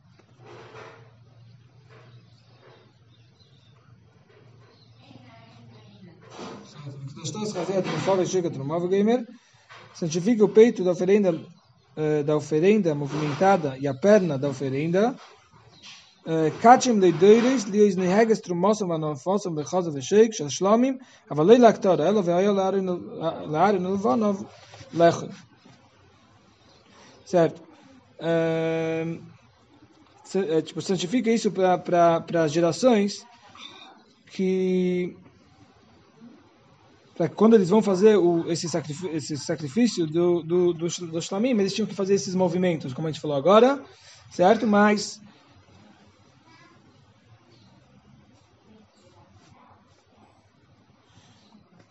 santifica 9.93 10.43
o 10.43 10.49
peito 10.49 10.83
da 10.83 10.91
oferenda, 10.91 11.39
eh, 11.95 12.23
da 12.23 12.35
oferenda 12.35 12.95
movimentada 12.95 13.77
e 13.79 13.87
a 13.87 13.93
perna 13.93 14.37
da 14.37 14.49
oferenda. 14.49 15.15
Eh, 16.25 16.51
Kachim 16.61 16.99
leideiris, 16.99 17.65
lios 17.65 17.95
neheges 17.95 18.39
trumosom 18.41 18.91
anonfosom 18.91 19.55
bechosov 19.55 19.93
vesheik, 19.93 20.33
shashlamim, 20.33 20.99
avalei 21.29 21.57
laktora, 21.57 22.05
ela 22.05 22.21
veio 22.21 22.53
laarin 22.53 23.85
ulvanov 23.85 24.45
lechem. 24.93 25.29
Certo. 27.25 27.61
Eh, 28.19 29.03
um, 29.05 30.61
tipo, 30.61 30.81
santifica 30.81 31.31
isso 31.31 31.51
para 31.51 32.43
as 32.43 32.51
gerações 32.51 33.25
que 34.27 35.17
para 37.21 37.29
quando 37.29 37.53
eles 37.53 37.69
vão 37.69 37.83
fazer 37.83 38.17
o, 38.17 38.51
esse, 38.51 38.67
sacrifício, 38.67 39.15
esse 39.15 39.37
sacrifício 39.37 40.07
do, 40.07 40.41
do, 40.41 40.73
do, 40.73 40.87
do 40.87 41.21
shlamim, 41.21 41.51
eles 41.51 41.71
tinham 41.71 41.85
que 41.85 41.93
fazer 41.93 42.15
esses 42.15 42.33
movimentos, 42.33 42.93
como 42.93 43.07
a 43.07 43.11
gente 43.11 43.21
falou 43.21 43.37
agora, 43.37 43.79
certo? 44.31 44.65
Mas 44.65 45.21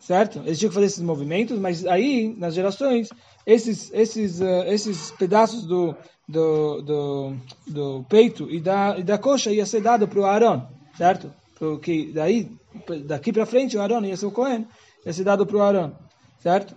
certo? 0.01 0.41
Eles 0.41 0.59
tinham 0.59 0.71
que 0.71 0.75
fazer 0.75 0.87
esses 0.87 1.03
movimentos, 1.03 1.57
mas 1.61 1.87
aí, 1.87 2.35
nas 2.37 2.53
gerações, 2.53 3.09
esses, 3.47 3.93
esses, 3.93 4.41
uh, 4.41 4.65
esses 4.67 5.13
pedaços 5.13 5.65
do, 5.65 5.95
do, 6.27 6.83
do, 6.83 7.37
do, 7.69 8.07
peito 8.09 8.51
e 8.51 8.61
da, 8.61 8.99
e 8.99 9.05
da 9.05 9.17
coxa 9.17 9.53
ia 9.53 9.65
ser 9.65 9.81
dado 9.81 10.09
para 10.09 10.19
o 10.19 10.25
Aaron, 10.25 10.67
certo? 10.99 11.33
Porque 11.61 12.11
daí, 12.15 12.51
daqui 13.05 13.31
para 13.35 13.45
frente, 13.45 13.77
o 13.77 13.83
Aaron 13.83 14.03
ia 14.07 14.17
ser 14.17 14.25
o 14.25 14.31
Cohen, 14.33 14.67
ia 15.05 15.13
ser 15.13 15.25
dado 15.25 15.45
para 15.45 15.57
o 15.59 15.63
Aaron, 15.63 15.93
certo? 16.43 16.75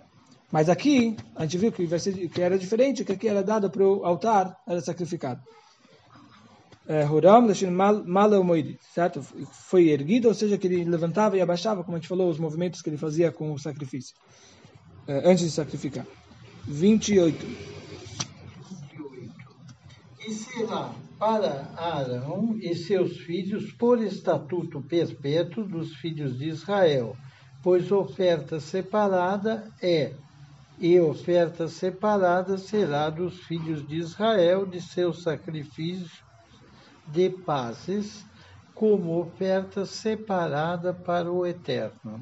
Mas 0.52 0.68
aqui, 0.68 1.16
a 1.34 1.42
gente 1.42 1.56
viu 1.56 1.72
que, 1.72 1.98
ser, 1.98 2.28
que 2.28 2.42
era 2.42 2.58
diferente, 2.58 3.02
que 3.02 3.12
aqui 3.12 3.26
era 3.26 3.42
dado 3.42 3.70
para 3.70 3.82
o 3.82 4.04
altar, 4.04 4.54
era 4.68 4.82
sacrificado. 4.82 5.40
Huram, 7.10 7.48
Mala 8.04 8.44
Moidi, 8.44 8.78
certo? 8.94 9.22
Foi 9.22 9.88
erguido, 9.88 10.28
ou 10.28 10.34
seja, 10.34 10.58
que 10.58 10.66
ele 10.66 10.84
levantava 10.84 11.34
e 11.38 11.40
abaixava, 11.40 11.82
como 11.82 11.96
a 11.96 11.98
gente 11.98 12.08
falou, 12.08 12.28
os 12.28 12.38
movimentos 12.38 12.82
que 12.82 12.90
ele 12.90 12.98
fazia 12.98 13.32
com 13.32 13.54
o 13.54 13.58
sacrifício, 13.58 14.14
antes 15.08 15.46
de 15.46 15.50
sacrificar. 15.50 16.06
28. 16.68 17.46
E 20.26 20.30
será 20.30 20.94
para 21.24 21.70
Arão 21.74 22.54
e 22.60 22.74
seus 22.74 23.16
filhos 23.16 23.72
por 23.72 23.98
estatuto 23.98 24.82
perpétuo 24.82 25.64
dos 25.64 25.96
filhos 25.96 26.36
de 26.36 26.50
Israel, 26.50 27.16
pois 27.62 27.90
oferta 27.90 28.60
separada 28.60 29.72
é, 29.80 30.12
e 30.78 31.00
oferta 31.00 31.66
separada 31.66 32.58
será 32.58 33.08
dos 33.08 33.40
filhos 33.44 33.88
de 33.88 33.96
Israel 33.96 34.66
de 34.66 34.82
seus 34.82 35.22
sacrifícios 35.22 36.12
de 37.06 37.30
pazes 37.30 38.22
como 38.74 39.18
oferta 39.18 39.86
separada 39.86 40.92
para 40.92 41.32
o 41.32 41.46
Eterno. 41.46 42.20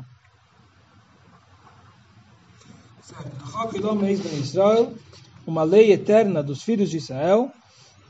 Uma 5.45 5.65
lei 5.65 5.91
eterna 5.91 6.41
dos 6.41 6.63
filhos 6.63 6.89
de 6.89 6.99
Israel, 6.99 7.53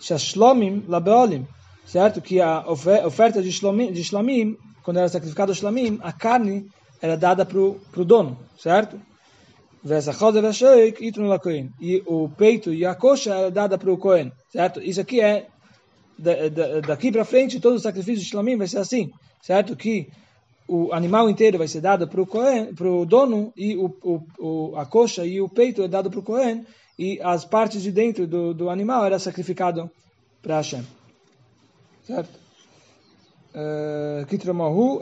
Shashlomim 0.02 0.84
Labeolim, 0.88 1.46
certo? 1.86 2.20
Que 2.20 2.40
a 2.40 2.64
oferta 2.68 3.40
de 3.40 3.50
Shlomim, 3.50 3.92
de 3.92 4.02
Shlomim 4.02 4.58
quando 4.82 4.98
era 4.98 5.08
sacrificado 5.08 5.52
o 5.52 5.54
Shlomim, 5.54 5.98
a 6.02 6.12
carne 6.12 6.66
era 7.00 7.16
dada 7.16 7.46
para 7.46 7.58
o 7.58 8.04
dono, 8.04 8.36
certo? 8.58 9.00
E 11.80 12.02
o 12.06 12.28
peito 12.28 12.72
e 12.72 12.84
a 12.84 12.94
coxa 12.94 13.34
era 13.34 13.50
dada 13.50 13.78
para 13.78 13.92
o 13.92 13.98
Cohen, 13.98 14.32
certo? 14.52 14.80
Isso 14.80 15.00
aqui 15.00 15.20
é 15.20 15.46
daqui 16.86 17.10
para 17.10 17.24
frente, 17.24 17.58
todo 17.58 17.76
o 17.76 17.80
sacrifício 17.80 18.22
de 18.22 18.28
Shlamim 18.28 18.56
vai 18.56 18.68
ser 18.68 18.78
assim, 18.78 19.10
certo? 19.40 19.74
Que 19.74 20.08
o 20.68 20.92
animal 20.92 21.28
inteiro 21.28 21.58
vai 21.58 21.66
ser 21.66 21.80
dado 21.80 22.06
para 22.06 22.20
o 22.90 23.04
dono 23.04 23.52
e 23.56 23.76
o, 23.76 23.86
o, 24.02 24.20
o, 24.38 24.76
a 24.76 24.86
coxa 24.86 25.26
e 25.26 25.40
o 25.40 25.48
peito 25.48 25.82
é 25.82 25.88
dado 25.88 26.10
para 26.10 26.20
o 26.20 26.22
Cohen 26.22 26.64
e 27.02 27.20
as 27.22 27.44
partes 27.44 27.82
de 27.82 27.90
dentro 27.90 28.26
do, 28.26 28.54
do 28.54 28.70
animal 28.70 29.04
era 29.04 29.18
sacrificado 29.18 29.90
para 30.40 30.56
Hashem. 30.56 30.84
Certo? 32.06 32.42
Eh, 33.54 34.24
Kitramahu, 34.28 35.00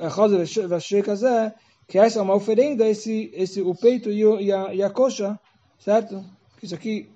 que 1.87 1.99
essa 1.99 2.19
é 2.19 2.23
uma 2.23 2.35
oferenda, 2.35 2.89
esse, 2.89 3.31
esse, 3.35 3.61
o 3.61 3.75
peito 3.75 4.11
e, 4.11 4.25
o, 4.25 4.41
e, 4.41 4.53
a, 4.53 4.75
e 4.75 4.83
a 4.83 4.89
coxa, 4.89 5.39
certo? 5.79 6.25
Isso 6.63 6.75
aqui 6.75 7.11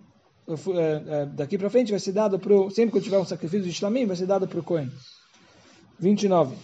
é, 0.46 0.52
é, 1.22 1.26
daqui 1.26 1.56
para 1.56 1.70
frente 1.70 1.90
vai 1.90 2.00
ser 2.00 2.12
dado 2.12 2.38
para 2.38 2.54
o, 2.54 2.70
sempre 2.70 2.92
que 2.92 3.04
tiver 3.04 3.18
um 3.18 3.24
sacrifício 3.24 3.64
de 3.64 3.72
Shlamim, 3.72 4.06
vai 4.06 4.16
ser 4.16 4.26
dado 4.26 4.46
para 4.46 4.60
o 4.60 4.62
Cohen. 4.62 4.90
29. 5.98 6.56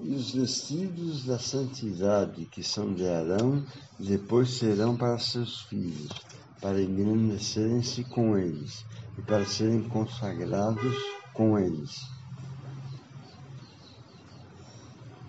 E 0.00 0.14
os 0.14 0.32
vestidos 0.32 1.24
da 1.24 1.38
santidade 1.38 2.44
que 2.46 2.62
são 2.62 2.92
de 2.92 3.06
Arão, 3.06 3.64
depois 3.98 4.50
serão 4.50 4.96
para 4.96 5.18
seus 5.18 5.62
filhos, 5.62 6.10
para 6.62 6.80
engrandecerem-se 6.80 8.04
com 8.04 8.38
eles, 8.38 8.86
e 9.18 9.22
para 9.22 9.44
serem 9.44 9.82
consagrados 9.82 10.96
com 11.34 11.58
eles. 11.58 12.00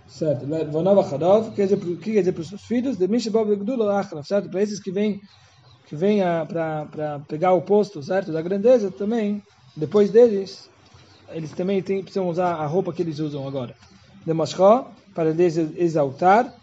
Certo. 0.08 0.46
Vanova 0.72 1.04
quer 1.56 1.64
dizer, 1.64 1.80
que 1.80 2.14
quer 2.14 2.20
dizer 2.20 2.34
para 2.34 2.42
os 2.42 2.62
filhos? 2.62 2.98
De 2.98 3.08
Mishabov 3.08 3.50
Gdula 3.56 4.04
certo? 4.24 4.48
Para 4.48 4.62
esses 4.62 4.80
que 4.80 4.92
vêm 4.92 5.20
que 5.88 5.96
venha 5.96 6.46
para 6.46 7.20
pegar 7.28 7.54
o 7.54 7.62
posto, 7.62 8.02
certo, 8.02 8.32
da 8.32 8.42
grandeza 8.42 8.90
também, 8.90 9.44
depois 9.76 10.10
deles, 10.10 10.70
eles 11.30 11.52
também 11.52 11.82
tem, 11.82 12.02
precisam 12.02 12.30
usar 12.30 12.54
a 12.54 12.66
roupa 12.66 12.94
que 12.94 13.02
eles 13.02 13.20
usam 13.20 13.48
agora. 13.48 13.76
De 14.26 14.34
Mashra, 14.34 14.86
para 15.14 15.30
eles 15.30 15.58
exaltar, 15.58 16.56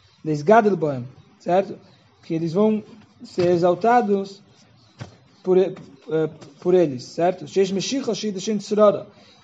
boem, 0.77 1.07
certo? 1.39 1.79
Que 2.23 2.35
eles 2.35 2.53
vão 2.53 2.83
ser 3.23 3.51
exaltados 3.51 4.43
por, 5.43 5.59
eh, 5.59 5.75
por 6.61 6.75
eles, 6.75 7.05
certo? 7.05 7.45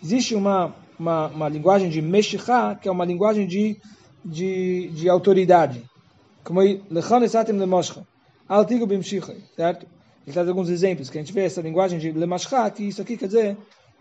Existe 0.02 0.35
uma, 0.35 0.74
uma, 0.98 1.26
uma 1.28 1.48
linguagem 1.48 1.88
de 1.88 2.02
Meshicha, 2.02 2.78
que 2.80 2.88
é 2.88 2.90
uma 2.90 3.04
linguagem 3.04 3.46
de, 3.46 3.76
de, 4.24 4.88
de 4.88 5.09
autoridade. 5.09 5.82
Como 6.44 6.61
Lechan 6.61 7.22
Esatim 7.24 7.52
Lemoshcha 7.52 8.06
Altigo 8.48 8.87
Bimshichai, 8.87 9.38
certo? 9.56 9.87
Ele 10.24 10.32
traz 10.32 10.48
alguns 10.48 10.68
exemplos, 10.68 11.11
que 11.11 11.18
a 11.18 11.20
gente 11.20 11.32
vê 11.32 11.44
essa 11.44 11.61
linguagem 11.61 11.98
de 11.98 12.11
Lemashcha, 12.12 12.70
que 12.70 12.85
isso 12.85 13.02
aqui 13.02 13.16
quer 13.16 13.26
dizer 13.26 13.56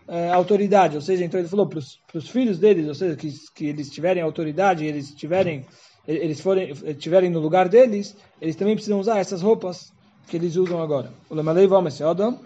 é, 0.08 0.30
autoridade, 0.30 0.96
ou 0.96 1.02
seja, 1.02 1.24
então 1.24 1.38
ele 1.38 1.48
falou 1.48 1.66
para 1.66 1.78
os 1.78 2.28
filhos 2.28 2.58
deles, 2.58 2.86
ou 2.86 2.94
seja, 2.94 3.16
que, 3.16 3.32
que 3.54 3.66
eles 3.66 3.90
tiverem 3.90 4.22
autoridade, 4.22 4.84
eles 4.84 5.12
tiverem 5.12 5.66
eles 6.06 6.40
forem 6.40 6.72
tiverem 6.94 7.28
no 7.28 7.40
lugar 7.40 7.68
deles, 7.68 8.16
eles 8.40 8.54
também 8.54 8.74
precisam 8.74 9.00
usar 9.00 9.18
essas 9.18 9.42
roupas 9.42 9.92
que 10.26 10.36
eles 10.36 10.56
usam 10.56 10.82
agora. 10.82 11.12
O 11.30 11.34
Lemalei 11.34 11.66
Vomes 11.66 11.98
Yodam, 11.98 12.40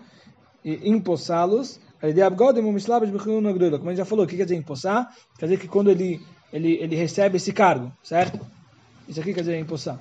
e 0.64 0.88
empossá-los, 0.90 1.80
Como 3.78 3.90
a 3.90 3.92
gente 3.92 3.98
já 3.98 4.04
falou, 4.04 4.24
o 4.24 4.28
que 4.28 4.36
quer 4.36 4.44
dizer 4.44 4.56
empossar? 4.56 5.14
Quer 5.38 5.46
dizer 5.46 5.58
que 5.58 5.68
quando 5.68 5.90
ele, 5.90 6.20
ele, 6.52 6.74
ele 6.74 6.96
recebe 6.96 7.36
esse 7.36 7.52
cargo, 7.52 7.92
certo? 8.02 8.40
Isso 9.08 9.20
aqui 9.20 9.34
quer 9.34 9.40
dizer 9.40 9.58
empossar 9.58 9.98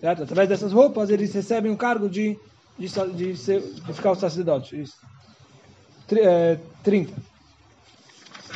certo? 0.00 0.22
Através 0.22 0.48
dessas 0.48 0.72
roupas 0.72 1.10
eles 1.10 1.32
recebem 1.32 1.70
o 1.70 1.76
cargo 1.76 2.08
de, 2.08 2.38
de, 2.78 2.88
de, 3.14 3.36
ser, 3.36 3.60
de 3.60 3.92
ficar 3.92 4.12
o 4.12 4.14
sacerdote. 4.14 4.80
Isso. 4.80 4.94
Tri, 6.06 6.20
é, 6.20 6.60
30. 6.82 7.12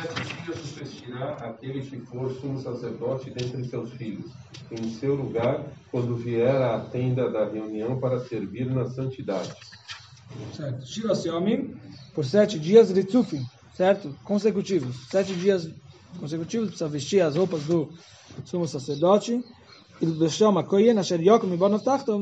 Sete 0.01 0.33
dias 0.43 0.59
o 0.59 0.79
vestirá 0.79 1.33
aquele 1.33 1.81
que 1.81 1.99
for 1.99 2.31
sumo 2.39 2.59
sacerdote 2.59 3.29
dentre 3.29 3.63
seus 3.65 3.91
filhos, 3.91 4.31
em 4.71 4.89
seu 4.89 5.13
lugar, 5.13 5.63
quando 5.91 6.15
vier 6.15 6.59
à 6.59 6.79
tenda 6.79 7.29
da 7.29 7.45
reunião 7.45 7.99
para 7.99 8.19
servir 8.19 8.65
na 8.65 8.89
santidade. 8.89 9.53
Certo. 10.55 10.85
Shiva 10.87 11.13
Seomim, 11.13 11.75
por 12.15 12.25
sete 12.25 12.57
dias 12.57 12.89
Ritzufim, 12.89 13.45
certo? 13.75 14.15
Consecutivos. 14.23 15.07
Sete 15.09 15.35
dias 15.35 15.69
consecutivos, 16.19 16.69
precisa 16.69 16.89
vestir 16.89 17.21
as 17.21 17.35
roupas 17.35 17.63
do 17.65 17.93
sumo 18.45 18.67
sacerdote. 18.67 19.43
Ele 20.01 20.13
deixou 20.13 20.49
uma 20.49 20.63
kohen, 20.63 20.97
asher 20.97 21.21
yokum 21.21 21.47
mibonov 21.47 21.83
tachtav, 21.83 22.19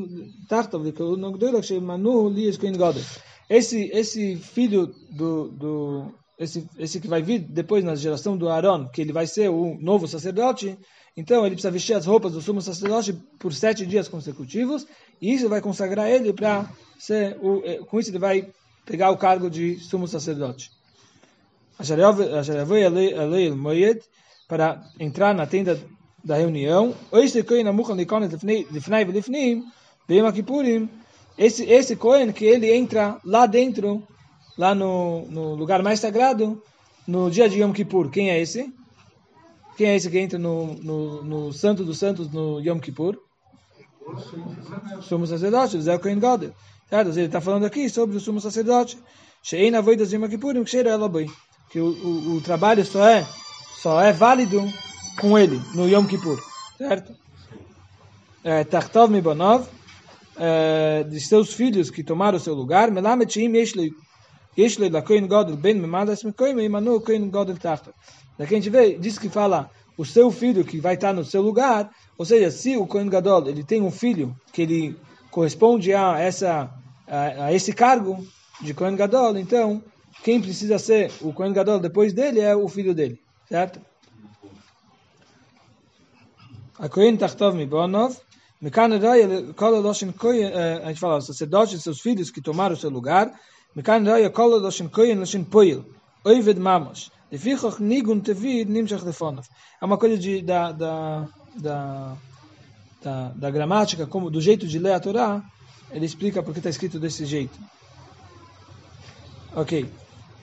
tachtav, 0.49 0.83
no 0.83 1.31
gdulach, 1.31 1.63
shemanu 1.63 2.29
li 2.29 2.49
es 2.49 2.57
kohen 2.57 2.73
gadol. 2.73 3.01
Esse, 3.49 3.89
esse 3.93 4.35
filho 4.35 4.93
do, 5.11 5.47
do 5.49 6.13
esse, 6.39 6.65
esse 6.77 7.01
que 7.01 7.07
vai 7.07 7.21
vir 7.21 7.39
depois 7.39 7.83
na 7.83 7.95
geração 7.95 8.37
do 8.37 8.47
Aaron, 8.47 8.87
que 8.87 9.01
ele 9.01 9.11
vai 9.11 9.27
ser 9.27 9.49
o 9.49 9.77
novo 9.79 10.07
sacerdote, 10.07 10.77
então 11.17 11.45
ele 11.45 11.55
precisa 11.55 11.71
vestir 11.71 11.93
as 11.93 12.05
roupas 12.05 12.31
do 12.31 12.41
sumo 12.41 12.61
sacerdote 12.61 13.13
por 13.37 13.53
sete 13.53 13.85
dias 13.85 14.07
consecutivos, 14.07 14.87
e 15.21 15.33
isso 15.33 15.49
vai 15.49 15.59
consagrar 15.59 16.09
ele 16.09 16.31
para 16.31 16.69
ser 16.97 17.37
o, 17.41 17.61
eh, 17.65 17.79
com 17.79 17.99
isso 17.99 18.09
ele 18.09 18.19
vai 18.19 18.47
pegar 18.85 19.11
o 19.11 19.17
cargo 19.17 19.49
de 19.49 19.77
sumo 19.79 20.07
sacerdote. 20.07 20.71
Para 24.47 24.81
entrar 24.99 25.35
na 25.35 25.45
tenda 25.45 25.79
da 26.23 26.35
reunião, 26.35 26.95
esse 31.37 31.63
esse 31.63 31.95
Cohen 31.95 32.31
que 32.33 32.45
ele 32.45 32.73
entra 32.73 33.17
lá 33.23 33.45
dentro, 33.45 34.05
lá 34.59 34.75
no, 34.75 35.25
no 35.29 35.55
lugar 35.55 35.81
mais 35.81 36.01
sagrado, 36.01 36.61
no 37.07 37.31
dia 37.31 37.47
de 37.47 37.61
Yom 37.61 37.71
Kippur. 37.71 38.09
Quem 38.09 38.29
é 38.29 38.41
esse? 38.41 38.69
Quem 39.77 39.87
é 39.87 39.95
esse 39.95 40.09
que 40.09 40.19
entra 40.19 40.37
no, 40.37 40.73
no, 40.73 41.23
no 41.23 41.53
Santo 41.53 41.85
dos 41.85 41.97
Santos 41.97 42.29
no 42.29 42.59
Yom 42.59 42.77
Kippur? 42.77 43.17
Sumo 45.01 45.25
sacerdote, 45.25 45.81
Zé 45.81 45.97
Cohen 45.97 46.19
Gadol. 46.19 46.51
Certo? 46.89 47.09
Ele 47.11 47.21
está 47.21 47.39
falando 47.39 47.65
aqui 47.65 47.89
sobre 47.89 48.17
o 48.17 48.19
sumo 48.19 48.41
sacerdote. 48.41 48.99
Shein 49.41 49.73
avoidas 49.75 50.11
Yom 50.11 50.27
Kippurim, 50.27 50.65
ela 50.85 51.07
bem. 51.07 51.31
Que 51.71 51.79
o, 51.79 51.85
o, 51.85 52.35
o 52.35 52.41
trabalho 52.41 52.83
só 52.83 53.07
é, 53.07 53.25
só 53.81 54.01
é 54.01 54.11
válido 54.11 54.61
com 55.21 55.37
ele, 55.37 55.61
no 55.73 55.87
Yom 55.87 56.05
Kippur. 56.05 56.37
Certo? 56.77 57.15
É, 58.43 58.65
Tachtov 58.65 59.09
Mibonov, 59.09 59.65
é, 60.35 61.05
de 61.05 61.21
seus 61.21 61.53
filhos 61.53 61.89
que 61.89 62.03
tomaram 62.03 62.37
seu 62.39 62.53
lugar, 62.53 62.91
Melamed 62.91 63.31
Sheim 63.31 63.55
Yeshlei 63.55 63.91
Yeshlei 64.57 64.89
la 64.89 65.01
Kohen 65.01 65.27
Gadol 65.27 65.55
ben 65.55 65.79
Memadas 65.79 66.23
Mekoim 66.23 66.59
Imanu 66.59 67.01
Kohen 67.01 67.29
Gadol 67.29 67.57
Tachtov. 67.57 67.93
Daqui 68.37 68.55
a 68.55 68.57
gente 68.57 68.69
vê, 68.69 68.97
diz 68.97 69.17
que 69.17 69.29
fala 69.29 69.69
o 69.97 70.05
seu 70.05 70.31
filho 70.31 70.63
que 70.63 70.79
vai 70.79 70.95
estar 70.95 71.13
no 71.13 71.25
seu 71.25 71.41
lugar, 71.41 71.89
ou 72.17 72.25
seja, 72.25 72.49
se 72.49 72.77
o 72.77 72.87
Kohen 72.87 73.09
Gadol 73.09 73.47
ele 73.49 73.63
tem 73.63 73.81
um 73.81 73.91
filho 73.91 74.35
que 74.53 74.61
ele 74.61 74.97
corresponde 75.29 75.93
a 75.93 76.19
essa 76.19 76.73
a, 77.07 77.45
a 77.45 77.53
esse 77.53 77.73
cargo 77.73 78.25
de 78.61 78.73
Kohen 78.73 78.95
Gadol, 78.95 79.37
então 79.37 79.83
quem 80.23 80.41
precisa 80.41 80.77
ser 80.77 81.11
o 81.21 81.33
Kohen 81.33 81.53
Gadol 81.53 81.79
depois 81.79 82.13
dele 82.13 82.39
é 82.39 82.55
o 82.55 82.67
filho 82.67 82.93
dele, 82.93 83.19
certo? 83.47 83.81
A 86.77 86.87
Kohen 86.87 87.17
Tachtov 87.17 87.55
Mibonov, 87.55 88.15
Mekan 88.61 88.97
Raya, 88.99 89.53
Kol 89.53 89.81
Loshin 89.81 90.11
Kohen, 90.11 90.45
a 90.45 90.87
gente 90.87 90.99
fala, 90.99 91.17
os 91.17 91.25
sacerdotes 91.25 91.81
seus 91.81 91.99
filhos 91.99 92.29
que 92.29 92.41
tomaram 92.41 92.73
o 92.73 92.77
seu 92.77 92.89
lugar, 92.89 93.33
Uma 99.81 99.97
coisa 99.97 100.17
de, 100.17 100.41
da, 100.41 100.71
da, 100.71 101.27
da, 101.55 102.17
da, 103.01 103.29
da 103.29 103.51
gramática, 103.51 104.05
como 104.05 104.29
do 104.29 104.41
jeito 104.41 104.67
de 104.67 104.79
ler 104.79 104.93
a 104.93 104.99
Torá, 104.99 105.41
ele 105.91 106.05
explica 106.05 106.43
porque 106.43 106.59
está 106.59 106.69
escrito 106.69 106.99
desse 106.99 107.25
jeito. 107.25 107.57
Ok. 109.55 109.89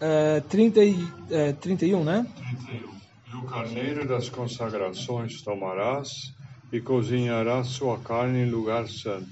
Eh, 0.01 0.43
30 0.49 0.85
e, 0.85 1.09
eh, 1.31 1.53
31, 1.53 2.05
né? 2.05 2.27
31. 2.69 2.97
E 3.33 3.37
o 3.37 3.43
carneiro 3.43 4.07
das 4.07 4.29
consagrações 4.29 5.43
tomarás 5.43 6.35
e 6.73 6.81
cozinharás 6.81 7.69
sua 7.69 7.99
carne 7.99 8.41
em 8.41 8.51
lugar 8.51 8.89
santo. 8.89 9.29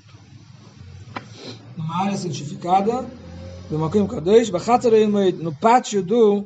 numa 1.76 2.04
área 2.04 2.16
santificada, 2.16 3.04
do 3.70 3.78
Makim 3.78 4.06
Kadosh, 4.06 4.50
Bachatzar 4.50 4.92
El 4.92 5.08
Moed, 5.08 5.42
no 5.42 5.54
pátio 5.54 6.02
do 6.02 6.44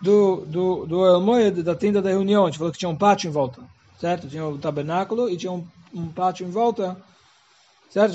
do 0.00 0.44
do 0.46 0.86
do 0.86 1.06
El 1.06 1.20
Moed, 1.20 1.62
da 1.62 1.74
tenda 1.74 2.00
da 2.00 2.10
reunião. 2.10 2.44
A 2.44 2.46
gente 2.46 2.58
falou 2.58 2.72
que 2.72 2.78
tinha 2.78 2.88
um 2.88 2.96
pátio 2.96 3.28
em 3.28 3.32
volta, 3.32 3.62
certo? 4.00 4.28
Tinha 4.28 4.46
o 4.46 4.58
tabernáculo 4.58 5.28
e 5.28 5.36
tinha 5.36 5.52
um, 5.52 5.66
um 5.92 6.08
pátio 6.08 6.46
em 6.46 6.50
volta, 6.50 6.96
certo? 7.90 8.12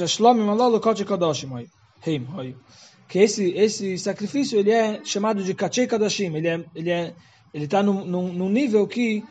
Que 3.08 3.20
esse 3.20 3.52
esse 3.52 3.98
sacrifício 3.98 4.60
ele 4.60 4.72
é 4.72 5.02
chamado 5.04 5.44
de 5.44 5.54
Kachei. 5.54 5.88
Ele 5.88 6.48
é 6.48 6.66
ele 6.76 6.90
é 6.90 7.14
ele 7.54 7.66
está 7.66 7.82
num, 7.82 8.06
num, 8.06 8.32
num 8.32 8.50
nível 8.50 8.86
que 8.88 9.24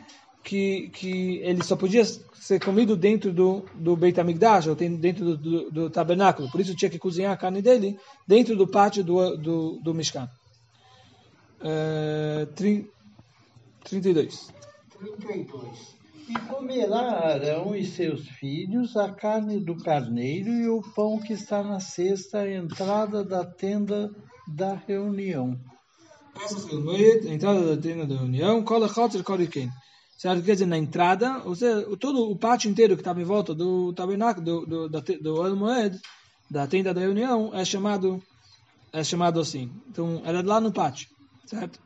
que, 0.43 0.89
que 0.89 1.37
ele 1.43 1.63
só 1.63 1.75
podia 1.75 2.03
ser 2.05 2.63
comido 2.63 2.95
dentro 2.95 3.31
do, 3.31 3.65
do 3.75 3.95
Beit 3.95 4.19
HaMikdash, 4.19 4.67
ou 4.67 4.75
dentro 4.75 5.25
do, 5.25 5.37
do, 5.37 5.71
do 5.71 5.89
tabernáculo. 5.89 6.49
Por 6.49 6.61
isso 6.61 6.75
tinha 6.75 6.89
que 6.89 6.97
cozinhar 6.99 7.33
a 7.33 7.37
carne 7.37 7.61
dele 7.61 7.97
dentro 8.27 8.55
do 8.55 8.67
pátio 8.67 9.03
do, 9.03 9.37
do, 9.37 9.79
do 9.83 9.93
Mishkan. 9.93 10.27
É, 11.61 12.47
trin- 12.55 12.87
32. 13.83 14.51
32. 14.99 15.99
E 16.29 16.39
comerá 16.47 17.33
Arão 17.33 17.75
e 17.75 17.83
seus 17.85 18.27
filhos 18.27 18.95
a 18.95 19.11
carne 19.11 19.59
do 19.59 19.75
carneiro 19.75 20.49
e 20.49 20.69
o 20.69 20.81
pão 20.95 21.19
que 21.19 21.33
está 21.33 21.63
na 21.63 21.79
cesta 21.79 22.39
à 22.39 22.53
entrada 22.53 23.23
da 23.23 23.43
tenda 23.43 24.09
da 24.47 24.75
reunião. 24.75 25.59
Moed, 26.71 27.27
a 27.27 27.33
entrada 27.33 27.75
da 27.75 27.81
tenda 27.81 28.05
da 28.05 28.15
reunião, 28.15 28.63
Kol 28.63 28.85
Echotzer 28.85 29.23
Kol 29.23 29.41
Iken. 29.41 29.69
Certo? 30.19 30.43
Quer 30.43 30.51
dizer, 30.51 30.65
na 30.65 30.77
entrada, 30.77 31.41
ou 31.45 31.55
seja, 31.55 31.95
todo 31.97 32.29
o 32.29 32.35
pátio 32.35 32.69
inteiro 32.69 32.95
que 32.95 33.01
estava 33.01 33.21
em 33.21 33.23
volta 33.23 33.55
do 33.55 33.93
tabernáculo, 33.93 34.45
do, 34.45 34.65
do, 34.65 34.89
da 34.89 34.99
do 34.99 35.47
El 35.47 35.55
Moed, 35.55 35.97
da 36.51 36.67
tenda 36.67 36.93
da 36.93 36.99
reunião, 36.99 37.51
é 37.53 37.63
chamado, 37.63 38.21
é 38.91 39.01
chamado 39.01 39.39
assim. 39.39 39.71
Então, 39.87 40.21
era 40.25 40.41
lá 40.41 40.59
no 40.59 40.73
pátio, 40.73 41.07
certo? 41.45 41.79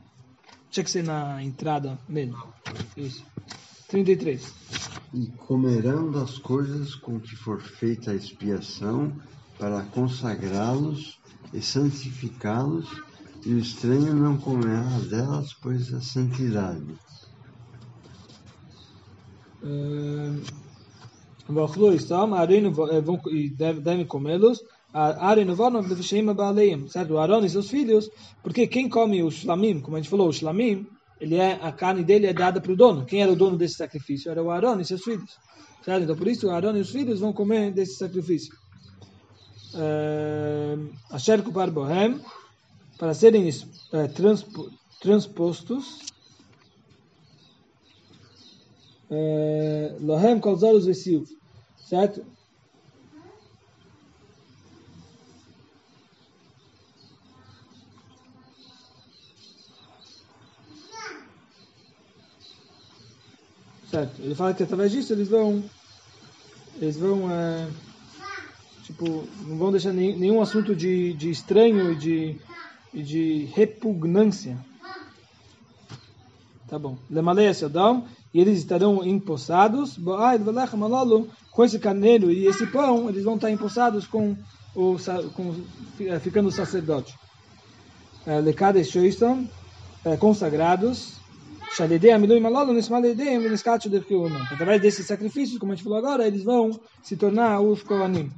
Tinha 0.71 0.83
que 0.83 0.89
ser 0.89 1.03
na 1.03 1.43
entrada 1.43 1.99
mesmo. 2.09 2.43
Isso. 2.97 3.23
33. 3.89 4.51
E 5.13 5.27
comerão 5.37 6.09
das 6.09 6.39
coisas 6.39 6.95
com 6.95 7.19
que 7.19 7.35
for 7.35 7.61
feita 7.61 8.09
a 8.09 8.15
expiação, 8.15 9.13
para 9.59 9.83
consagrá-los 9.83 11.19
e 11.53 11.61
santificá-los, 11.61 12.89
e 13.45 13.53
o 13.53 13.59
estranho 13.59 14.15
não 14.15 14.37
comerá 14.37 14.97
delas, 15.07 15.53
pois 15.53 15.93
é 15.93 16.01
santidade. 16.01 16.97
Ehm, 19.63 20.41
eh, 22.91 23.35
e 23.35 23.49
devem 23.49 24.05
comê-los. 24.05 24.63
Certo? 26.89 27.17
Arão 27.17 27.43
e 27.43 27.49
seus 27.49 27.69
filhos, 27.69 28.09
porque 28.43 28.67
quem 28.67 28.87
come 28.87 29.23
o 29.23 29.31
shlamim, 29.31 29.79
como 29.79 29.97
a 29.97 29.99
gente 29.99 30.09
falou, 30.09 30.27
o 30.27 30.33
shlamim, 30.33 30.85
ele 31.19 31.35
é, 31.35 31.59
a 31.61 31.71
carne 31.71 32.03
dele 32.03 32.27
é 32.27 32.33
dada 32.33 32.61
para 32.61 32.71
o 32.71 32.75
dono. 32.75 33.05
Quem 33.05 33.21
era 33.21 33.31
o 33.31 33.35
dono 33.35 33.57
desse 33.57 33.75
sacrifício? 33.75 34.29
Era 34.29 34.43
o 34.43 34.51
Arão 34.51 34.79
e 34.79 34.85
seus 34.85 35.01
filhos. 35.01 35.37
Certo? 35.83 36.03
Então 36.03 36.15
por 36.15 36.27
isso, 36.27 36.47
o 36.47 36.51
Arão 36.51 36.77
e 36.77 36.81
os 36.81 36.91
filhos 36.91 37.21
vão 37.21 37.33
comer 37.33 37.71
desse 37.71 37.95
sacrifício. 37.95 38.55
Ehm, 39.75 40.89
Asher 41.09 41.41
Kupar 41.41 41.71
Bohem, 41.71 42.19
para 42.97 43.13
serem 43.13 43.49
é, 43.49 44.07
transpostos 45.01 46.12
Lohem 49.99 50.39
Kol 50.39 50.55
Zorus 50.55 50.85
Vesiv, 50.85 51.23
certo? 51.83 52.25
Certo. 63.85 64.21
Ele 64.21 64.35
fala 64.35 64.53
que 64.53 64.63
através 64.63 64.91
disso 64.91 65.13
eles 65.13 65.29
vão. 65.29 65.69
Eles 66.75 66.97
vão. 66.97 67.31
é, 67.31 67.71
tipo, 68.81 69.25
não 69.45 69.57
vão 69.57 69.71
deixar 69.71 69.93
nem- 69.93 70.17
nenhum 70.17 70.41
assunto 70.41 70.75
de, 70.75 71.13
de 71.13 71.29
estranho 71.29 71.91
e 71.91 71.95
de, 71.95 72.41
e 72.93 73.03
de 73.03 73.45
repugnância. 73.45 74.59
Tá 76.67 76.79
bom. 76.79 76.97
Lemalei 77.09 77.53
Sodom, 77.53 78.07
e 78.33 78.39
eles 78.39 78.57
estarão 78.59 79.03
empossados. 79.05 79.97
Com 81.51 81.63
esse 81.63 81.77
carneiro 81.79 82.31
e 82.31 82.47
esse 82.47 82.65
pão, 82.67 83.09
eles 83.09 83.23
vão 83.23 83.35
estar 83.35 83.51
empossados 83.51 84.07
com 84.07 84.35
o, 84.75 84.95
com, 85.35 85.55
eh, 85.99 86.19
ficando 86.19 86.51
sacerdote. 86.51 87.13
Eh, 88.25 88.41
eh, 90.05 90.17
consagrados. 90.17 91.21
Através 94.51 94.81
desses 94.81 95.05
sacrifícios, 95.05 95.57
como 95.59 95.71
a 95.71 95.75
gente 95.75 95.83
falou 95.83 95.97
agora, 95.97 96.27
eles 96.27 96.43
vão 96.43 96.79
se 97.01 97.15
tornar 97.15 97.61
os 97.61 97.83
Kohanim. 97.83 98.31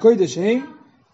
Koideshem, 0.00 0.64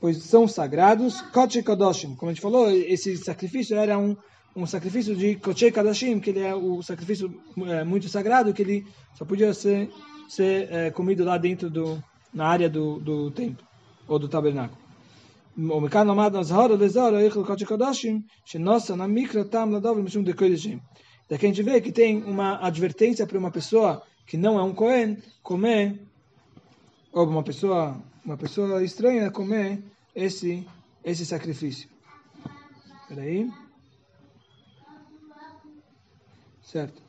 pois 0.01 0.19
são 0.19 0.49
sagrados. 0.49 1.21
Como 1.33 1.47
a 1.47 2.33
gente 2.33 2.41
falou, 2.41 2.71
esse 2.71 3.17
sacrifício 3.17 3.77
era 3.77 3.99
um 3.99 4.17
um 4.56 4.66
sacrifício 4.66 5.16
de 5.16 5.36
koche 5.36 5.72
kadashim, 5.72 6.20
que 6.20 6.32
ele 6.32 6.40
é 6.40 6.54
o 6.56 6.82
sacrifício 6.82 7.34
eh, 7.68 7.84
muito 7.84 8.10
sagrado, 8.10 8.54
que 8.54 8.62
ele 8.62 8.86
só 9.16 9.24
podia 9.24 9.54
ser 9.54 9.90
ser 10.28 10.68
eh, 10.72 10.92
comido 10.92 11.24
lá 11.24 11.38
dentro 11.38 11.70
do 11.70 12.04
na 12.34 12.48
área 12.48 12.70
do, 12.70 13.00
do 13.00 13.32
templo 13.32 13.66
ou 14.08 14.20
do 14.20 14.28
tabernáculo. 14.28 14.88
ומכאן 15.58 16.08
למד 16.08 16.36
הזהר 16.36 16.68
לזהר 16.68 17.18
איך 17.18 17.38
לקודש 17.38 17.64
קודשים 17.64 18.22
שנוסע 18.46 18.96
נמיקרא 18.96 19.44
תם 19.44 19.74
לדוב 19.74 20.00
משום 20.00 20.24
דקודשים. 20.24 20.80
Daqui 21.30 21.46
a 21.46 21.50
gente 21.50 21.62
vê 21.62 21.82
que 21.82 21.92
tem 21.92 22.24
uma 22.24 22.66
advertência 22.66 23.28
para 23.28 23.38
uma 23.38 23.52
pessoa 23.52 24.02
que 24.26 24.38
não 24.38 24.58
é 24.58 24.64
um 24.64 24.74
Cohen 24.74 25.18
comer, 25.44 26.00
ou 27.12 27.28
uma 27.28 27.44
pessoa, 27.44 28.02
uma 28.24 28.38
pessoa 28.38 28.82
estranha 28.82 29.30
comer 29.30 29.84
esse, 30.16 30.66
esse 31.04 31.26
sacrifício. 31.26 31.90
Espera 33.02 33.24
aí. 33.24 33.50
Certo. 36.73 37.03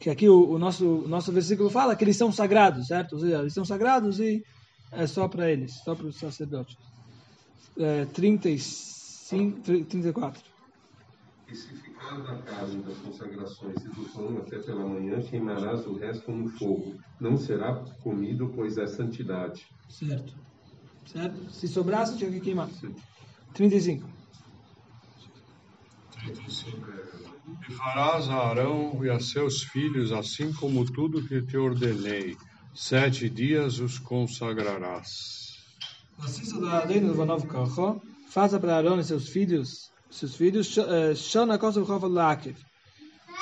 Que 0.00 0.10
aqui 0.10 0.28
o, 0.28 0.50
o 0.50 0.58
nosso, 0.58 0.84
o 0.84 1.08
nosso 1.08 1.30
versículo 1.30 1.70
fala 1.70 1.94
que 1.94 2.02
eles 2.02 2.16
são 2.16 2.32
sagrados, 2.32 2.88
certo? 2.88 3.12
Ou 3.12 3.20
seja, 3.20 3.38
eles 3.38 3.54
são 3.54 3.64
sagrados 3.64 4.18
e 4.18 4.44
é 4.90 5.06
só 5.06 5.28
para 5.28 5.48
eles, 5.48 5.72
só 5.84 5.94
para 5.94 6.06
os 6.06 6.18
sacerdotes. 6.18 6.76
É, 7.78 8.04
35, 8.06 9.60
34. 9.60 10.42
E 11.48 11.54
se 11.54 11.68
ficar 11.76 12.20
da 12.22 12.36
carne 12.42 12.82
das 12.82 12.98
consagrações 12.98 13.84
e 13.84 13.88
do 13.90 14.04
pão 14.12 14.38
até 14.38 14.58
pela 14.58 14.84
manhã, 14.84 15.22
queimarás 15.22 15.86
o 15.86 15.94
resto 15.94 16.32
no 16.32 16.48
fogo. 16.48 16.96
Não 17.20 17.36
será 17.36 17.76
comido, 18.02 18.52
pois 18.56 18.76
é 18.76 18.88
santidade. 18.88 19.68
Certo. 19.88 20.34
Certo? 21.04 21.48
Se 21.52 21.68
sobrasse, 21.68 22.18
tinha 22.18 22.30
que 22.32 22.40
queimar. 22.40 22.68
35. 23.54 24.08
35. 26.24 27.05
E 27.67 27.73
farás 27.73 28.29
a 28.29 28.35
Arão 28.35 29.03
e 29.03 29.09
a 29.09 29.19
seus 29.19 29.63
filhos, 29.63 30.11
assim 30.11 30.51
como 30.53 30.85
tudo 30.85 31.25
que 31.27 31.41
te 31.41 31.57
ordenei. 31.57 32.37
Sete 32.73 33.29
dias 33.29 33.79
os 33.79 33.99
consagrarás. 33.99 35.09
Assista 36.19 36.59
da 36.59 36.79
Adeno 36.79 37.13
Vanov 37.13 37.45
Kacho, 37.47 38.01
faça 38.29 38.59
para 38.59 38.77
Arão 38.77 38.99
e 38.99 39.03
seus 39.03 39.27
filhos, 39.27 39.91
seus 40.09 40.35
filhos, 40.35 40.77
eh, 40.77 41.15
Shana 41.15 41.57
Kosovo 41.57 41.87
Chofa 41.87 42.07
Lakiv. 42.07 42.57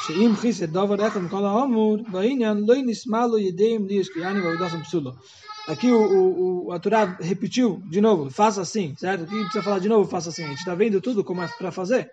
שאם 0.06 0.32
חיסד 0.36 0.70
דובר 0.70 1.08
אחד 1.08 1.22
מכל 1.22 1.46
האמור, 1.46 1.98
בעניין 2.12 2.58
לא 2.68 2.76
נשמע 2.86 3.28
לו 3.28 3.38
ידיהם 3.38 3.88
לי 3.88 3.94
ישקיעני 3.94 4.40
ועבודתם 4.42 4.84
פסולו. 4.84 5.12
Aqui 5.68 5.92
o, 5.92 6.02
o, 6.02 6.68
o, 6.68 6.74
a 6.74 6.80
Torá 6.80 7.16
repetiu 7.20 7.84
de 7.88 8.02
novo, 8.02 8.32
faça 8.32 8.62
assim, 8.62 8.96
certo? 8.98 9.26
Aqui 9.26 9.36
precisa 9.36 9.62
falar 9.62 9.78
de 9.78 9.88
novo, 9.88 10.10
faça 10.10 10.30
assim. 10.30 10.44
A 10.44 10.48
gente 10.48 10.58
está 10.58 10.74
vendo 10.74 11.00
tudo 11.00 11.24
como 11.24 11.44
é 11.44 11.48
para 11.48 11.72
fazer, 11.72 12.10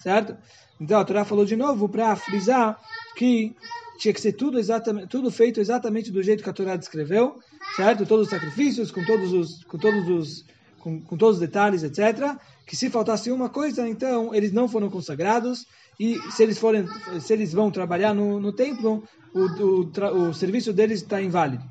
certo? 0.00 0.36
Então 0.80 0.98
a 0.98 1.04
Torá 1.04 1.24
falou 1.24 1.44
de 1.44 1.56
novo 1.56 1.88
para 1.88 2.16
frisar 2.16 2.78
que 3.16 3.54
tinha 3.98 4.14
que 4.14 4.20
ser 4.20 4.32
tudo 4.32 4.58
exatamente, 4.58 5.08
tudo 5.08 5.30
feito 5.30 5.60
exatamente 5.60 6.10
do 6.10 6.22
jeito 6.22 6.42
que 6.42 6.48
a 6.48 6.54
Torá 6.54 6.74
descreveu, 6.74 7.38
certo? 7.76 8.06
Todos 8.06 8.26
os 8.26 8.30
sacrifícios, 8.30 8.90
com 8.90 9.04
todos 9.04 9.32
os, 9.32 9.62
com 9.64 9.76
todos 9.76 10.08
os, 10.08 10.44
com, 10.78 11.00
com 11.02 11.16
todos 11.18 11.36
os 11.36 11.40
detalhes, 11.40 11.82
etc. 11.82 12.34
Que 12.66 12.74
se 12.74 12.88
faltasse 12.88 13.30
uma 13.30 13.50
coisa, 13.50 13.86
então 13.86 14.34
eles 14.34 14.52
não 14.52 14.66
foram 14.66 14.88
consagrados 14.88 15.66
e 15.98 16.18
se 16.32 16.42
eles 16.42 16.58
forem, 16.58 16.88
se 17.20 17.32
eles 17.34 17.52
vão 17.52 17.70
trabalhar 17.70 18.14
no, 18.14 18.40
no 18.40 18.54
templo, 18.54 19.04
o, 19.34 19.40
o, 19.40 20.28
o 20.28 20.34
serviço 20.34 20.72
deles 20.72 21.02
está 21.02 21.20
inválido, 21.20 21.62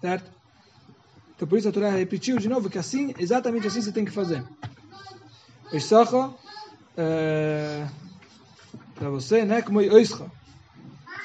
certo? 0.00 0.30
Então 1.34 1.46
por 1.46 1.58
isso 1.58 1.68
a 1.68 1.72
Torá 1.72 1.90
repetiu 1.90 2.38
de 2.38 2.48
novo 2.48 2.70
que 2.70 2.78
assim, 2.78 3.12
exatamente 3.18 3.66
assim 3.66 3.82
você 3.82 3.92
tem 3.92 4.06
que 4.06 4.10
fazer. 4.10 4.42
Issocha, 6.96 7.92
para 8.94 9.10
você, 9.10 9.44
né? 9.44 9.62
Como 9.62 9.78
Oischa. 9.78 10.30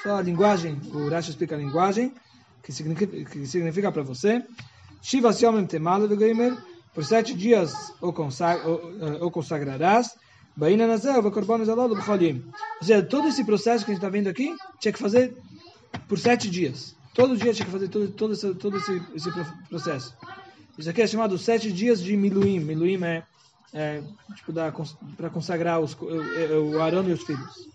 Só 0.02 0.16
a 0.16 0.22
linguagem, 0.22 0.80
o 0.92 1.08
Rashi 1.08 1.30
explica 1.30 1.54
a 1.54 1.58
linguagem, 1.58 2.12
que 2.62 2.72
significa, 2.72 3.24
que 3.24 3.46
significa 3.46 3.92
para 3.92 4.02
você. 4.02 4.42
Shiva 5.00 5.30
Yomim 5.40 5.66
Temala 5.66 6.06
do 6.06 6.16
por 6.92 7.04
sete 7.04 7.34
dias 7.34 7.92
o, 8.00 8.12
consag, 8.12 8.60
o, 8.66 8.74
eh, 9.00 9.24
o 9.24 9.30
consagrarás. 9.30 10.10
Baina 10.56 10.86
Nazel, 10.86 11.22
Vakorbanos 11.22 11.68
Alolo, 11.68 11.96
Bcholim. 11.96 12.42
Ou 12.80 12.86
seja, 12.86 13.02
todo 13.02 13.28
esse 13.28 13.42
processo 13.44 13.84
que 13.84 13.90
a 13.90 13.94
gente 13.94 14.02
está 14.04 14.10
vendo 14.10 14.28
aqui, 14.28 14.58
tinha 14.78 14.92
que 14.92 14.98
fazer 14.98 15.32
por 16.08 16.18
sete 16.18 16.50
dias. 16.50 16.94
Todo 17.14 17.36
dia 17.36 17.54
tinha 17.54 17.64
que 17.64 17.72
fazer 17.72 17.88
todo, 17.88 18.12
todo, 18.12 18.32
esse, 18.34 18.54
todo 18.56 18.76
esse, 18.76 19.00
esse 19.14 19.30
pro- 19.30 19.46
processo. 19.68 20.12
Isso 20.76 20.90
aqui 20.90 21.00
é 21.02 21.06
chamado 21.06 21.38
sete 21.38 21.72
dias 21.72 22.02
de 22.02 22.16
Miluim. 22.16 22.60
Miluim 22.60 23.02
é, 23.04 23.22
é 23.72 24.02
tipo 24.36 24.52
para 25.16 25.30
consagrar 25.30 25.80
os, 25.80 25.96
o 26.00 26.80
Arão 26.80 27.08
e 27.08 27.12
os 27.12 27.22
filhos. 27.22 27.68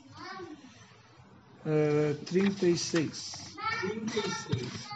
É, 1.65 2.15
36. 2.25 3.57
36. 3.81 4.87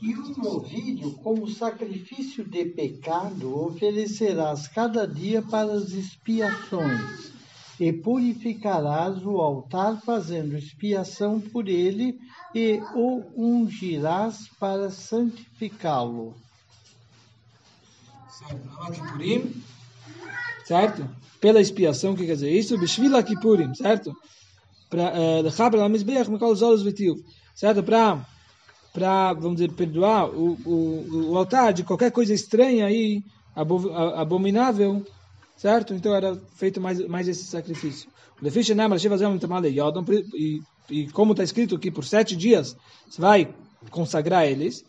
E 0.00 0.14
o 0.14 0.38
novilho, 0.38 1.12
como 1.14 1.48
sacrifício 1.48 2.44
de 2.44 2.66
pecado, 2.66 3.66
oferecerás 3.66 4.68
cada 4.68 5.06
dia 5.06 5.42
para 5.42 5.72
as 5.72 5.90
expiações, 5.90 7.32
e 7.80 7.92
purificarás 7.92 9.24
o 9.26 9.38
altar 9.38 10.00
fazendo 10.00 10.56
expiação 10.56 11.40
por 11.40 11.68
ele, 11.68 12.18
e 12.54 12.80
o 12.94 13.24
ungirás 13.36 14.48
para 14.58 14.90
santificá-lo. 14.90 16.34
Certo? 18.30 19.77
Certo? 20.68 21.08
Pela 21.40 21.60
expiação, 21.60 22.12
o 22.12 22.16
que 22.16 22.26
quer 22.26 22.34
dizer 22.34 22.50
isso? 22.50 22.78
Bishvila 22.78 23.22
Kippurim, 23.22 23.74
certo? 23.74 24.12
Para 24.90 25.12
Mikol 26.28 26.54
Zolos 26.54 26.82
Vitiv, 26.82 27.14
certo? 27.54 27.82
Para, 27.82 28.22
para, 28.92 29.32
vamos 29.32 29.56
dizer, 29.56 29.72
perdoar 29.72 30.28
o, 30.28 30.56
o, 30.66 31.30
o 31.32 31.38
altar 31.38 31.72
de 31.72 31.84
qualquer 31.84 32.10
coisa 32.10 32.34
estranha 32.34 32.84
aí, 32.86 33.22
abo- 33.56 33.90
a- 33.92 34.20
abominável, 34.20 35.02
certo? 35.56 35.94
Então 35.94 36.14
era 36.14 36.36
feito 36.58 36.80
mais, 36.80 36.98
mais 37.08 37.26
esse 37.28 37.44
sacrifício. 37.44 38.10
E, 40.90 41.06
como 41.12 41.32
está 41.32 41.44
escrito 41.44 41.76
aqui, 41.76 41.90
por 41.90 42.04
sete 42.04 42.36
dias 42.36 42.74
você 43.08 43.20
vai 43.20 43.54
consagrar 43.90 44.46
eles, 44.46 44.82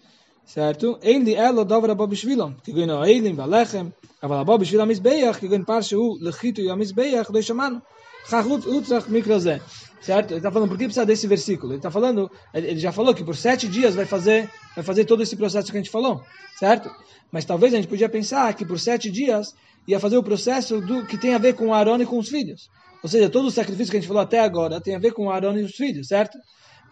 certo? 0.49 0.97
Ele 1.01 1.33
ela 1.35 1.63
dobra 1.63 1.93
babishvilam, 1.93 2.55
que 2.63 2.73
ganhou 2.73 3.05
Eilim, 3.05 3.35
Valechem, 3.35 3.93
avala 4.21 4.43
babishvilam 4.43 4.87
misbeach, 4.87 5.39
que 5.39 5.47
ganha 5.47 5.63
parche 5.63 5.95
o 5.95 6.17
lechito 6.19 6.59
e 6.59 6.69
a 6.69 6.75
misbeach, 6.75 7.31
dois 7.31 7.45
chamando. 7.45 7.81
Chachlut 8.27 8.67
utrach 8.67 9.07
mikrozé. 9.09 9.61
Certo? 10.01 10.31
Ele 10.31 10.37
está 10.37 10.51
falando, 10.51 10.69
por 10.69 10.77
que 10.77 10.85
precisa 10.85 11.05
desse 11.05 11.27
versículo? 11.27 11.73
Ele 11.73 11.79
está 11.79 11.91
falando, 11.91 12.31
ele 12.53 12.79
já 12.79 12.91
falou 12.91 13.13
que 13.13 13.23
por 13.23 13.35
sete 13.35 13.67
dias 13.67 13.95
vai 13.95 14.05
fazer, 14.05 14.49
vai 14.73 14.83
fazer 14.83 15.03
todo 15.05 15.21
esse 15.21 15.35
processo 15.35 15.69
que 15.71 15.77
a 15.77 15.81
gente 15.81 15.91
falou, 15.91 16.23
certo? 16.57 16.89
Mas 17.31 17.43
talvez 17.43 17.73
a 17.73 17.77
gente 17.77 17.89
podia 17.89 18.07
pensar 18.07 18.51
que 18.53 18.65
por 18.65 18.79
sete 18.79 19.11
dias 19.11 19.53
ia 19.85 19.99
fazer 19.99 20.17
o 20.17 20.23
processo 20.23 20.79
do 20.79 21.05
que 21.05 21.17
tem 21.17 21.35
a 21.35 21.37
ver 21.37 21.53
com 21.53 21.73
Arão 21.73 22.01
e 22.01 22.05
com 22.05 22.17
os 22.17 22.29
filhos. 22.29 22.69
Ou 23.03 23.09
seja, 23.09 23.29
todo 23.29 23.47
o 23.47 23.51
sacrifício 23.51 23.91
que 23.91 23.97
a 23.97 23.99
gente 23.99 24.07
falou 24.07 24.23
até 24.23 24.39
agora 24.39 24.79
tem 24.79 24.95
a 24.95 24.99
ver 24.99 25.11
com 25.11 25.29
Arão 25.29 25.57
e 25.57 25.63
os 25.63 25.75
filhos, 25.75 26.07
certo? 26.07 26.37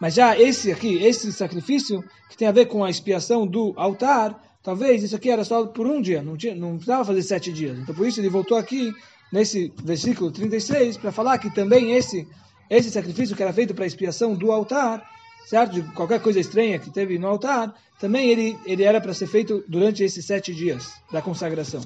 Mas 0.00 0.14
já 0.14 0.38
esse 0.38 0.70
aqui, 0.70 1.02
esse 1.02 1.32
sacrifício 1.32 2.04
que 2.28 2.36
tem 2.36 2.46
a 2.46 2.52
ver 2.52 2.66
com 2.66 2.84
a 2.84 2.90
expiação 2.90 3.46
do 3.46 3.74
altar, 3.76 4.40
talvez 4.62 5.02
isso 5.02 5.16
aqui 5.16 5.30
era 5.30 5.44
só 5.44 5.66
por 5.66 5.86
um 5.86 6.00
dia, 6.00 6.22
não, 6.22 6.36
tinha, 6.36 6.54
não 6.54 6.76
precisava 6.76 7.04
fazer 7.04 7.22
sete 7.22 7.52
dias. 7.52 7.78
Então 7.78 7.94
por 7.94 8.06
isso 8.06 8.20
ele 8.20 8.28
voltou 8.28 8.56
aqui 8.56 8.92
nesse 9.32 9.72
versículo 9.82 10.30
36 10.30 10.96
para 10.96 11.12
falar 11.12 11.38
que 11.38 11.50
também 11.50 11.92
esse 11.92 12.26
esse 12.70 12.90
sacrifício 12.90 13.34
que 13.34 13.42
era 13.42 13.52
feito 13.52 13.74
para 13.74 13.84
a 13.84 13.86
expiação 13.86 14.34
do 14.34 14.52
altar, 14.52 15.02
certo? 15.46 15.72
De 15.72 15.82
qualquer 15.94 16.20
coisa 16.20 16.38
estranha 16.38 16.78
que 16.78 16.90
teve 16.90 17.18
no 17.18 17.26
altar, 17.26 17.74
também 17.98 18.28
ele 18.30 18.58
ele 18.66 18.84
era 18.84 19.00
para 19.00 19.14
ser 19.14 19.26
feito 19.26 19.64
durante 19.66 20.04
esses 20.04 20.24
sete 20.24 20.54
dias 20.54 20.92
da 21.10 21.22
consagração. 21.22 21.80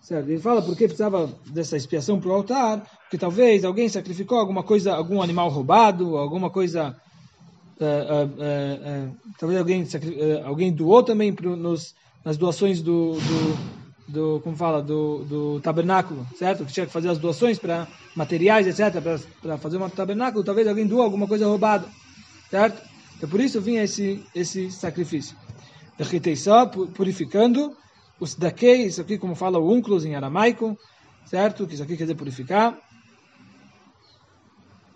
Certo, 0.00 0.28
ele 0.28 0.38
fala 0.38 0.60
porque 0.60 0.84
precisava 0.84 1.30
dessa 1.46 1.78
expiação 1.78 2.20
para 2.20 2.28
o 2.28 2.34
altar, 2.34 2.86
porque 3.00 3.16
talvez 3.16 3.64
alguém 3.64 3.88
sacrificou 3.88 4.38
alguma 4.38 4.62
coisa, 4.62 4.94
algum 4.94 5.22
animal 5.22 5.48
roubado, 5.48 6.18
alguma 6.18 6.50
coisa 6.50 6.94
eh, 7.80 8.06
eh, 8.38 8.78
eh, 8.84 9.08
talvez 9.38 9.58
alguém 9.58 9.84
alguém 10.44 10.72
doou 10.72 11.02
também 11.02 11.32
pro, 11.32 11.56
nos, 11.56 11.94
nas 12.24 12.36
doações 12.36 12.80
do, 12.80 13.14
do, 13.14 13.58
do, 14.06 14.40
como 14.44 14.54
fala 14.56 14.80
do, 14.80 15.24
do 15.24 15.60
tabernáculo 15.60 16.24
certo? 16.38 16.64
Que 16.64 16.72
tinha 16.72 16.86
que 16.86 16.92
fazer 16.92 17.08
as 17.08 17.18
doações 17.18 17.58
para 17.58 17.88
materiais 18.14 18.66
etc 18.68 19.02
para 19.42 19.58
fazer 19.58 19.78
um 19.78 19.88
tabernáculo 19.88 20.44
talvez 20.44 20.68
alguém 20.68 20.86
doou 20.86 21.02
alguma 21.02 21.26
coisa 21.26 21.46
roubada 21.46 21.88
certo? 22.50 22.82
Então 23.16 23.28
por 23.28 23.40
isso 23.40 23.60
vinha 23.60 23.82
esse, 23.82 24.24
esse 24.34 24.70
sacrifício. 24.70 25.36
só 26.36 26.66
purificando, 26.66 27.76
os 28.18 28.34
isso 28.86 29.00
aqui 29.00 29.18
como 29.18 29.34
fala 29.34 29.58
o 29.58 29.72
unclos 29.72 30.04
em 30.04 30.14
aramaico, 30.14 30.76
certo? 31.24 31.66
Que 31.66 31.74
isso 31.74 31.82
aqui 31.82 31.96
quer 31.96 32.04
dizer 32.04 32.16
purificar. 32.16 32.76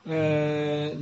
Eh, 0.06 0.96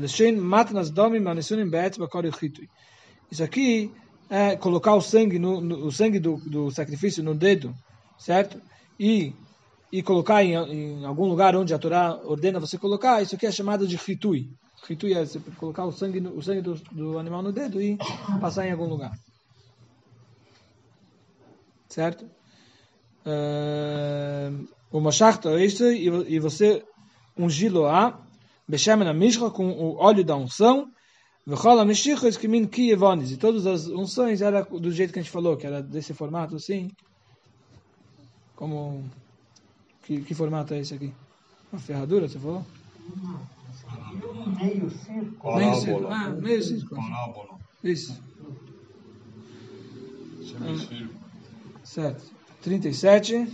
isso 3.31 3.45
aqui 3.45 3.93
é 4.29 4.57
colocar 4.57 4.95
o 4.95 5.01
sangue 5.01 5.39
no, 5.39 5.61
no 5.61 5.87
o 5.87 5.93
sangue 5.93 6.19
do, 6.19 6.37
do 6.39 6.71
sacrifício 6.71 7.23
no 7.23 7.35
dedo 7.35 7.75
certo? 8.19 8.61
E, 8.99 9.35
e 9.93 10.03
colocar 10.03 10.43
em, 10.43 10.55
em, 10.55 11.05
algum 11.05 11.27
lugar 11.27 11.55
onde 11.55 11.73
a 11.73 11.79
Torá 11.79 12.21
ordena 12.25 12.61
você 12.61 12.77
colocar, 12.77 13.23
isso 13.23 13.35
aqui 13.35 13.47
é 13.47 13.53
chamado 13.53 13.87
de 13.87 13.97
ritui. 13.97 14.51
Ritui 14.87 15.15
é 15.15 15.25
você 15.25 15.41
colocar 15.57 15.85
o 15.85 15.93
sangue, 15.93 16.21
no, 16.21 16.37
o 16.37 16.43
sangue 16.43 16.61
do, 16.61 16.75
do 16.93 17.19
animal 17.19 17.43
no 17.43 17.53
dedo 17.53 17.81
e 17.81 17.97
passar 18.41 18.67
em 18.67 18.73
algum 18.73 18.87
lugar. 18.87 19.13
Certo? 21.89 22.29
O 24.91 25.01
machachta 25.01 25.51
é 25.51 25.65
isso, 25.65 25.85
e, 25.85 26.39
você 26.39 26.85
ungilo 27.37 27.87
a 27.87 28.21
Beshemen 28.69 29.13
Mishra 29.15 29.51
com 29.51 29.71
o 29.71 29.97
óleo 29.97 30.25
da 30.25 30.37
unção, 30.37 30.91
E 33.31 33.37
todas 33.37 33.67
as 33.67 33.87
unções 33.87 34.43
era 34.43 34.63
do 34.63 34.91
jeito 34.91 35.13
que 35.13 35.19
a 35.19 35.23
gente 35.23 35.31
falou, 35.31 35.57
que 35.57 35.67
era 35.67 35.83
desse 35.83 36.13
formato 36.15 36.57
assim. 36.57 36.91
Como. 38.55 39.05
Que, 40.07 40.21
que 40.21 40.35
formato 40.35 40.73
é 40.73 40.79
esse 40.79 40.95
aqui? 40.95 41.13
Uma 41.73 41.81
ferradura, 41.81 42.29
você 42.29 42.39
falou? 42.39 42.65
Meio 44.57 44.89
círculo. 44.89 45.57
Meio 45.57 45.75
círculo. 45.75 46.09
Ah, 46.09 46.29
meio 46.31 46.63
círculo. 46.63 47.01
Parábola. 47.03 47.59
Isso. 47.83 48.23
Semicírculo. 50.45 51.21
Certo. 51.83 52.25
37. 52.63 53.53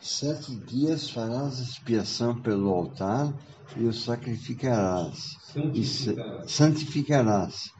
Sete 0.00 0.56
dias 0.56 1.08
farás 1.10 1.60
expiação 1.60 2.40
pelo 2.40 2.68
altar 2.68 3.32
e 3.76 3.84
o 3.84 3.92
sacrificarás. 3.92 5.36
E 5.72 5.84
se, 5.84 6.16
santificarás. 6.46 7.70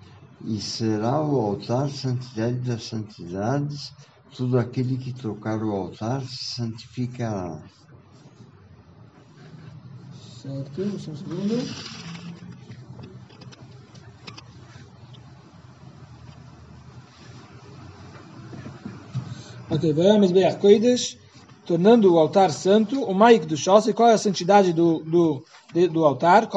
E 0.44 0.60
será 0.60 1.20
o 1.20 1.40
altar 1.40 1.90
santidade 1.90 2.58
das 2.60 2.84
santidades 2.84 3.92
Todo 4.36 4.58
aquele 4.58 4.98
que 4.98 5.14
tocar 5.14 5.62
o 5.62 5.70
altar 5.70 6.22
santificará. 6.26 7.62
Certo, 10.46 10.98
só 11.00 11.10
um 11.10 11.16
segundo. 11.16 11.58
Ok, 19.68 19.92
tornando 21.66 22.14
o 22.14 22.18
altar 22.18 22.52
santo, 22.52 23.02
o 23.02 23.12
Maik 23.12 23.44
do 23.44 23.56
Shos, 23.56 23.88
e 23.88 23.92
qual 23.92 24.08
é 24.08 24.12
a 24.12 24.18
santidade 24.18 24.72
do, 24.72 25.00
do, 25.00 25.44
do 25.90 26.04
altar? 26.04 26.48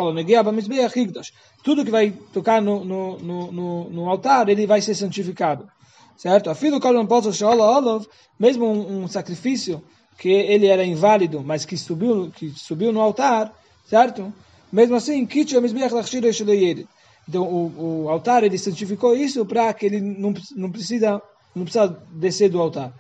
Tudo 1.64 1.84
que 1.84 1.90
vai 1.90 2.12
tocar 2.32 2.62
no, 2.62 2.86
no, 2.86 3.18
no, 3.18 3.90
no 3.90 4.08
altar, 4.08 4.50
ele 4.50 4.68
vai 4.68 4.82
ser 4.82 4.94
santificado 4.94 5.68
certo? 6.16 6.50
Afilo 6.50 6.82
Kolon 6.82 7.06
Pozo 7.06 7.46
Olov, 7.46 8.06
mesmo 8.38 8.66
um, 8.66 9.04
um, 9.04 9.08
sacrifício 9.08 9.82
que 10.18 10.28
ele 10.28 10.68
era 10.68 10.84
inválido, 10.84 11.42
mas 11.42 11.64
que 11.64 11.78
subiu, 11.78 12.30
que 12.30 12.50
subiu 12.50 12.92
no 12.92 13.00
altar, 13.00 13.54
Certo? 13.90 14.32
Mesmo 14.72 14.96
assim, 14.96 15.26
é 15.26 16.86
então 17.28 17.44
o, 17.44 18.04
o 18.04 18.10
altar 18.10 18.44
ele 18.44 18.58
santificou 18.58 19.16
isso 19.16 19.46
para 19.46 19.72
que 19.74 19.86
ele 19.86 20.00
não, 20.00 20.34
não 20.56 20.72
precisa 20.72 21.22
não 21.56 21.64
precisa 21.64 21.88
descer 22.12 22.50
do 22.50 22.60
altar. 22.60 22.94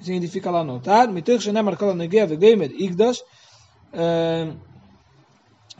Assim 0.00 0.16
ele 0.16 0.28
fica 0.28 0.50
lá 0.50 0.64
no 0.64 0.74
altar. 0.74 1.08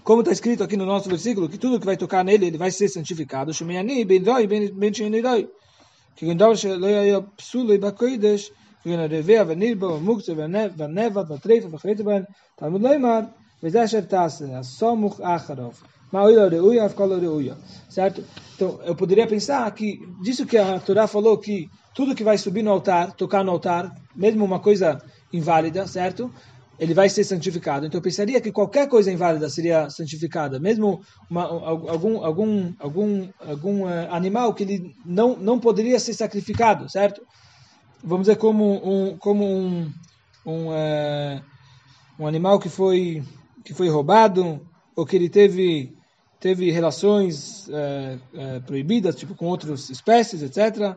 Como 0.03 0.21
está 0.21 0.33
escrito 0.33 0.63
aqui 0.63 0.77
no 0.77 0.87
nosso 0.87 1.09
versículo, 1.09 1.49
que 1.49 1.59
tudo 1.59 1.81
que 1.81 1.87
vai 1.87 1.97
tocar 1.97 2.25
nele, 2.25 2.47
ele 2.47 2.59
vai 2.59 2.71
ser 2.71 2.89
santificado. 2.89 3.53
Que 6.15 6.25
Talmud 12.57 12.85
Certo? 17.89 18.25
Então, 18.55 18.81
eu 18.85 18.95
poderia 18.95 19.27
pensar 19.27 19.71
que, 19.73 19.99
disso 20.23 20.47
que 20.47 20.57
a 20.57 20.79
Torá 20.79 21.07
falou, 21.07 21.37
que 21.39 21.69
tudo 21.95 22.15
que 22.15 22.25
vai 22.25 22.39
subir 22.39 22.63
no 22.63 22.71
altar, 22.71 23.13
tocar 23.13 23.43
no 23.43 23.51
altar, 23.51 23.95
mesmo 24.15 24.45
uma 24.45 24.61
coisa 24.61 25.03
inválida, 25.33 25.87
certo? 25.87 26.31
Ele 26.79 26.93
vai 26.93 27.09
ser 27.09 27.25
santificado. 27.25 27.87
Então, 27.87 27.99
eu 27.99 28.03
pensaria 28.03 28.41
que 28.41 28.53
qualquer 28.53 28.89
coisa 28.89 29.11
inválida 29.11 29.49
seria 29.49 29.89
santificada, 29.89 30.61
mesmo 30.61 31.01
uma, 31.29 31.45
algum, 31.45 32.25
algum, 32.25 32.73
algum, 32.79 33.29
algum 33.41 33.89
eh, 33.89 34.09
animal 34.11 34.53
que 34.53 34.63
ele 34.63 34.95
não, 35.05 35.37
não 35.37 35.59
poderia 35.59 35.99
ser 35.99 36.13
sacrificado, 36.13 36.89
certo? 36.91 37.23
Vamos 38.05 38.27
dizer, 38.27 38.37
como 38.37 38.75
um, 38.85 39.17
como 39.17 39.45
um, 39.45 39.91
um, 40.45 40.73
eh, 40.73 41.41
um 42.19 42.27
animal 42.27 42.59
que 42.59 42.69
foi 42.69 43.23
que 43.67 43.75
foi 43.75 43.89
roubado 43.91 44.67
ou 44.95 45.05
que 45.05 45.17
ele 45.17 45.29
teve 45.29 45.95
teve 46.41 46.71
relações 46.71 47.67
uh, 47.69 48.63
proibidas, 48.67 49.17
tipo 49.17 49.35
com 49.35 49.47
outras 49.47 49.91
espécies, 49.91 50.43
etc 50.43 50.97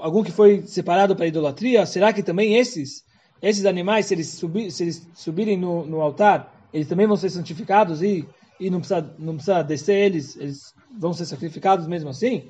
algum 0.00 0.22
que 0.22 0.32
foi 0.32 0.62
separado 0.66 1.14
para 1.14 1.26
idolatria, 1.26 1.84
será 1.84 2.12
que 2.12 2.22
também 2.22 2.54
esses 2.56 3.04
esses 3.42 3.66
animais, 3.66 4.06
se 4.06 4.14
eles, 4.14 4.28
subir, 4.28 4.70
se 4.70 4.84
eles 4.84 5.08
subirem 5.14 5.58
no, 5.58 5.84
no 5.84 6.00
altar, 6.00 6.54
eles 6.72 6.86
também 6.86 7.08
vão 7.08 7.16
ser 7.16 7.28
santificados 7.28 8.00
e, 8.00 8.24
e 8.60 8.70
não, 8.70 8.78
precisa, 8.78 9.14
não 9.18 9.34
precisa 9.34 9.64
descer 9.64 9.96
eles, 9.96 10.36
eles 10.36 10.72
vão 10.96 11.12
ser 11.12 11.26
sacrificados 11.26 11.88
mesmo 11.88 12.10
assim? 12.10 12.48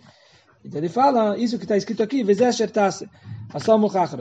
Então 0.65 0.79
ele 0.79 0.89
fala, 0.89 1.37
isso 1.37 1.59
que 1.59 1.65
está 1.65 1.77
escrito 1.77 2.03
aqui, 2.03 2.21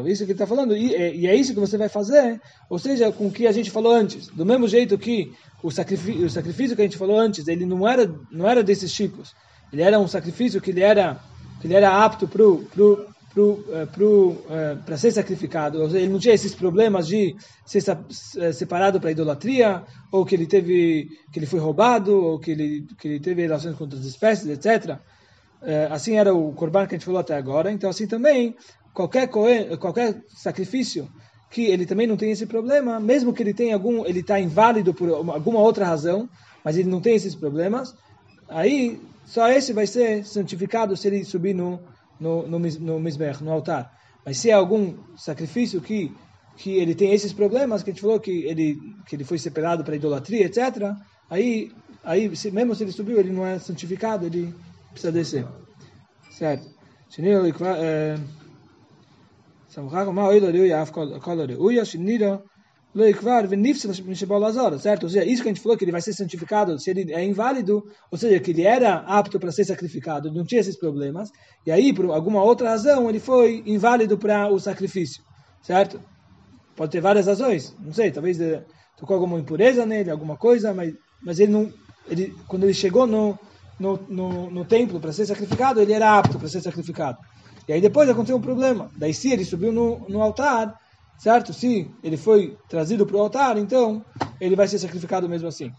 isso 0.08 0.26
que 0.26 0.32
está 0.32 0.48
falando, 0.48 0.76
e, 0.76 0.96
e, 0.96 1.28
é 1.28 1.36
isso 1.36 1.54
que 1.54 1.60
você 1.60 1.78
vai 1.78 1.88
fazer, 1.88 2.42
ou 2.70 2.80
seja, 2.80 3.12
com 3.12 3.28
o 3.28 3.32
que 3.32 3.46
a 3.48 3.52
gente 3.52 3.70
falou 3.70 3.94
antes. 3.94 4.28
Do 4.28 4.46
mesmo 4.46 4.68
jeito 4.68 4.98
que 4.98 5.32
o 5.64 5.70
sacrifício, 5.70 6.26
o 6.26 6.30
sacrifício 6.30 6.76
que 6.76 6.82
a 6.82 6.86
gente 6.86 6.98
falou 6.98 7.20
antes, 7.20 7.48
ele 7.48 7.66
não 7.66 7.88
era, 7.88 8.12
não 8.32 8.48
era 8.48 8.64
desses 8.64 8.92
tipos. 8.92 9.34
Ele 9.72 9.84
era 9.84 10.00
um 10.00 10.08
sacrifício 10.08 10.60
que 10.60 10.72
ele 10.72 10.82
era, 10.82 11.20
que 11.62 11.68
ele 11.68 11.76
era 11.76 12.04
apto 12.04 12.28
para 12.28 12.44
para 14.86 14.98
ser 14.98 15.12
sacrificado. 15.12 15.96
Ele 15.96 16.10
não 16.10 16.20
tinha 16.20 16.34
esses 16.34 16.54
problemas 16.54 17.08
de 17.08 17.36
ser 17.66 17.82
separado 18.54 19.00
para 19.00 19.12
idolatria, 19.12 19.84
ou 20.12 20.26
que 20.26 20.36
ele 20.36 20.46
teve 20.46 21.08
que 21.32 21.40
ele 21.40 21.46
foi 21.46 21.60
roubado, 21.60 22.14
ou 22.14 22.40
que 22.40 22.52
ele 22.52 22.86
que 23.00 23.08
ele 23.08 23.20
teve 23.20 23.44
relações 23.44 23.76
com 23.76 23.86
outras 23.86 24.06
espécies, 24.06 24.50
etc. 24.50 24.98
Assim 25.90 26.18
era 26.18 26.34
o 26.34 26.54
korban 26.54 26.88
que 26.88 26.96
a 26.96 26.98
gente 26.98 27.06
falou 27.06 27.22
até 27.22 27.36
agora. 27.36 27.72
Então 27.72 27.90
assim 27.90 28.08
também 28.08 28.56
qualquer 28.94 29.28
qualquer 29.28 30.22
sacrifício 30.28 31.10
que 31.50 31.66
ele 31.66 31.86
também 31.86 32.08
não 32.08 32.16
tem 32.16 32.32
esse 32.32 32.46
problema, 32.46 33.00
mesmo 33.00 33.34
que 33.34 33.44
ele 33.44 33.54
tenha 33.54 33.76
algum 33.76 34.06
ele 34.06 34.22
está 34.22 34.40
inválido 34.40 34.94
por 34.94 35.10
alguma 35.10 35.60
outra 35.60 35.86
razão, 35.86 36.30
mas 36.64 36.78
ele 36.78 36.90
não 36.90 37.02
tem 37.02 37.16
esses 37.16 37.36
problemas, 37.36 37.94
aí 38.48 39.02
só 39.26 39.50
esse 39.50 39.74
vai 39.74 39.86
ser 39.86 40.26
santificado 40.26 40.96
se 40.96 41.08
ele 41.08 41.26
subir 41.26 41.54
no 41.54 41.80
no, 42.22 42.48
no, 42.48 42.60
no 42.60 43.00
no 43.00 43.52
altar. 43.52 43.92
Mas 44.24 44.38
se 44.38 44.52
é 44.52 44.54
algum 44.54 44.96
sacrifício 45.18 45.82
que, 45.82 46.16
que 46.56 46.76
ele 46.78 46.94
tem 46.94 47.12
esses 47.12 47.34
problemas, 47.34 47.82
que 47.82 47.90
a 47.90 47.94
gente 47.94 48.02
falou 48.02 48.20
que 48.20 48.46
ele, 48.46 48.80
que 49.08 49.16
ele 49.16 49.24
foi 49.24 49.40
separado 49.40 49.84
para 49.84 49.96
idolatria, 49.96 50.46
etc., 50.46 50.94
aí, 51.30 51.72
aí 52.04 52.32
mesmo 52.52 52.76
se 52.76 52.84
ele 52.84 52.92
subiu, 52.92 53.20
ele 53.20 53.32
não 53.32 53.46
é 53.46 53.58
santificado, 53.58 54.28
ele 54.28 54.54
precisa 54.92 55.12
descer. 55.12 55.48
Certo? 56.32 56.68
certo? 64.80 65.04
Ou 65.04 65.10
seja, 65.10 65.26
isso 65.26 65.42
que 65.42 65.48
a 65.48 65.54
gente 65.54 65.62
falou, 65.62 65.78
que 65.78 65.86
ele 65.86 65.94
vai 65.94 66.02
ser 66.02 66.14
santificado 66.14 66.78
se 66.78 66.90
ele 66.90 67.14
é 67.14 67.24
inválido, 67.24 67.84
ou 68.12 68.18
seja, 68.18 68.40
que 68.40 68.52
ele 68.52 68.64
era 68.64 68.96
apto 68.96 69.40
para 69.40 69.52
ser 69.52 69.64
sacrificado, 69.64 70.32
não 70.32 70.44
tinha 70.44 70.60
esses 70.60 70.78
problemas, 70.78 71.30
e 71.66 71.72
aí, 71.72 71.94
por 71.94 72.06
alguma 72.08 72.44
outra 72.44 72.70
razão, 72.70 73.10
ele 73.10 73.20
foi 73.20 73.64
inválido 73.66 74.18
para 74.18 74.50
o 74.50 74.60
sacrifício, 74.60 75.24
certo? 75.62 76.02
Pode 76.76 76.92
ter 76.92 77.00
várias 77.00 77.28
razões, 77.28 77.76
não 77.80 77.94
sei, 77.94 78.12
talvez 78.12 78.42
eh, 78.42 78.64
tocou 78.98 79.14
alguma 79.14 79.40
impureza 79.40 79.86
nele, 79.86 80.12
alguma 80.12 80.36
coisa, 80.36 80.74
mas, 80.74 80.94
mas 81.24 81.40
ele 81.40 81.52
não, 81.52 81.72
ele, 82.10 82.36
quando 82.48 82.64
ele 82.64 82.74
chegou 82.74 83.08
no, 83.08 83.40
no, 83.82 84.00
no, 84.08 84.52
no 84.52 84.66
templo 84.66 85.00
para 85.00 85.12
ser 85.12 85.26
sacrificado, 85.26 85.82
ele 85.82 85.92
era 85.92 86.18
apto 86.18 86.38
para 86.38 86.48
ser 86.48 86.62
sacrificado. 86.62 87.18
E 87.68 87.74
aí 87.74 87.82
depois 87.82 88.10
aconteceu 88.10 88.38
um 88.38 88.42
problema. 88.42 88.90
Daí 88.96 89.14
se 89.14 89.32
ele 89.32 89.44
subiu 89.44 89.72
no, 89.72 90.08
no 90.08 90.22
altar, 90.22 90.76
certo? 91.18 91.54
Se 91.54 91.90
ele 92.04 92.18
foi 92.18 92.58
trazido 92.70 93.06
para 93.06 93.18
o 93.18 93.22
altar, 93.22 93.58
então 93.58 94.06
ele 94.40 94.56
vai 94.56 94.68
ser 94.68 94.80
sacrificado 94.80 95.28
mesmo 95.28 95.48
assim. 95.48 95.72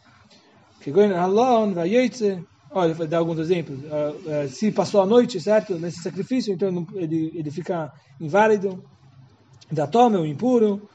Olha, 2.74 2.94
vai 2.94 3.06
dar 3.06 3.18
alguns 3.18 3.38
exemplos. 3.38 3.78
Uh, 3.80 4.44
uh, 4.44 4.48
se 4.48 4.72
passou 4.72 5.02
a 5.02 5.06
noite, 5.06 5.38
certo? 5.38 5.78
Nesse 5.78 6.02
sacrifício, 6.02 6.52
então 6.52 6.86
ele, 6.94 7.30
ele 7.34 7.50
fica 7.50 7.92
inválido, 8.18 8.82
da 9.70 9.86
tome 9.86 10.16
ou 10.16 10.26
impuro, 10.26 10.88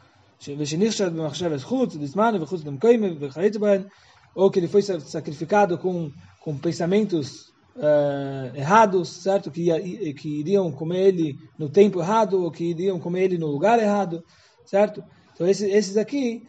ou 4.38 4.52
que 4.52 4.60
ele 4.60 4.68
foi 4.68 4.84
sacrificado 4.84 5.80
com, 5.80 6.12
com 6.40 6.56
pensamentos 6.56 7.48
uh, 7.76 8.56
errados, 8.56 9.10
certo? 9.10 9.50
Que, 9.50 10.14
que 10.14 10.42
iriam 10.42 10.72
comer 10.72 11.08
ele 11.08 11.36
no 11.58 11.68
tempo 11.68 12.00
errado, 12.00 12.44
ou 12.44 12.52
que 12.52 12.66
iriam 12.66 13.00
comer 13.00 13.24
ele 13.24 13.40
no 13.40 13.48
lugar 13.48 13.80
errado, 13.80 14.24
certo? 14.64 15.04
Então 15.34 15.48
esses, 15.48 15.68
esses 15.74 15.98
aqui, 15.98 16.44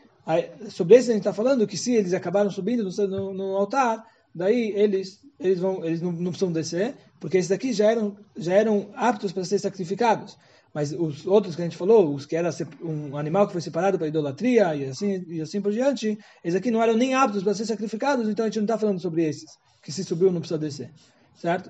sobre 0.68 0.97
esses 0.97 1.09
a 1.09 1.12
gente 1.14 1.22
está 1.22 1.32
falando 1.32 1.66
que 1.66 1.78
se 1.78 1.95
eles 1.95 2.12
acabaram 2.12 2.51
subindo 2.51 2.86
no, 3.09 3.32
no 3.32 3.57
altar, 3.57 4.05
daí 4.34 4.70
eles 4.76 5.26
eles 5.41 5.59
vão 5.59 5.82
eles 5.82 6.03
não, 6.03 6.12
não, 6.12 6.30
precisam 6.30 6.53
descer, 6.53 6.95
porque 7.18 7.39
esses 7.39 7.49
daqui 7.49 7.72
já 7.72 7.91
eram 7.91 8.18
já 8.36 8.53
eram 8.53 8.91
aptos 8.95 9.32
para 9.32 9.45
ser 9.45 9.59
sacrificados. 9.59 10.36
Mas 10.79 10.93
os 10.93 11.26
outros 11.26 11.57
que 11.57 11.62
a 11.62 11.64
gente 11.64 11.76
falou, 11.76 12.14
os 12.14 12.24
que 12.24 12.37
era 12.37 12.51
um 12.81 13.16
animal 13.16 13.49
que 13.49 13.53
foi 13.53 13.61
separado 13.61 13.99
para 13.99 14.07
idolatria 14.07 14.76
e 14.76 14.85
assim 14.85 15.24
e 15.26 15.41
assim 15.41 15.61
por 15.61 15.72
diante, 15.72 16.16
eles 16.45 16.55
aqui 16.55 16.70
não 16.70 16.81
eram 16.81 16.97
nem 16.97 17.14
aptos 17.14 17.43
para 17.43 17.53
ser 17.53 17.66
sacrificados, 17.66 18.29
então 18.29 18.45
a 18.45 18.49
gente 18.49 18.59
não 18.59 18.64
está 18.64 18.79
falando 18.79 19.01
sobre 19.01 19.24
esses 19.24 19.59
que 19.83 19.91
se 19.91 20.05
subiu 20.05 20.31
não 20.31 20.39
precisa 20.39 20.57
descer, 20.57 20.93
certo? 21.35 21.68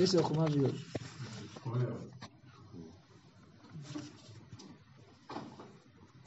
Esse 0.00 0.16
é 0.16 0.20
o 0.20 0.22
comando 0.22 0.52
de 0.52 0.60
hoje. 0.60 0.86